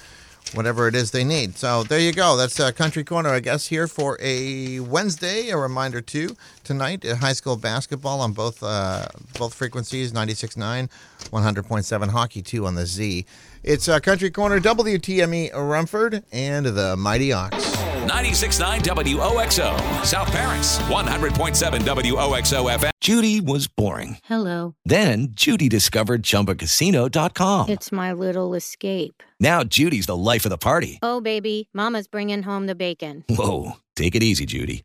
whatever 0.54 0.88
it 0.88 0.94
is 0.94 1.10
they 1.10 1.24
need. 1.24 1.56
So 1.56 1.82
there 1.84 1.98
you 1.98 2.12
go. 2.12 2.36
That's 2.36 2.58
uh, 2.60 2.72
Country 2.72 3.04
Corner, 3.04 3.30
I 3.30 3.40
guess, 3.40 3.66
here 3.68 3.86
for 3.86 4.18
a 4.20 4.80
Wednesday. 4.80 5.50
A 5.50 5.56
reminder 5.56 6.00
too 6.00 6.36
tonight, 6.64 7.04
uh, 7.04 7.16
high 7.16 7.32
school 7.32 7.56
basketball 7.56 8.20
on 8.20 8.32
both 8.32 8.62
uh, 8.62 9.06
both 9.38 9.54
frequencies, 9.54 10.12
96.9, 10.12 10.88
100.7 11.30 12.08
hockey 12.10 12.42
too 12.42 12.66
on 12.66 12.74
the 12.74 12.86
Z. 12.86 13.24
It's 13.62 13.88
uh, 13.88 14.00
Country 14.00 14.30
Corner, 14.30 14.60
WTME 14.60 15.52
Rumford, 15.54 16.24
and 16.32 16.66
the 16.66 16.96
Mighty 16.96 17.32
Ox. 17.32 17.71
96.9 18.02 18.80
WOXO, 19.16 20.04
South 20.04 20.30
Paris, 20.30 20.78
100.7 20.80 21.80
WOXO 21.80 22.70
FM. 22.70 22.90
Judy 23.00 23.40
was 23.40 23.66
boring. 23.66 24.18
Hello. 24.24 24.74
Then 24.84 25.28
Judy 25.32 25.68
discovered 25.68 26.22
ChumbaCasino.com. 26.22 27.68
It's 27.70 27.90
my 27.90 28.12
little 28.12 28.54
escape. 28.54 29.22
Now 29.40 29.64
Judy's 29.64 30.06
the 30.06 30.16
life 30.16 30.44
of 30.46 30.50
the 30.50 30.58
party. 30.58 31.00
Oh, 31.02 31.20
baby, 31.20 31.68
Mama's 31.74 32.06
bringing 32.06 32.44
home 32.44 32.66
the 32.66 32.76
bacon. 32.76 33.24
Whoa, 33.28 33.72
take 33.96 34.14
it 34.14 34.22
easy, 34.22 34.46
Judy. 34.46 34.84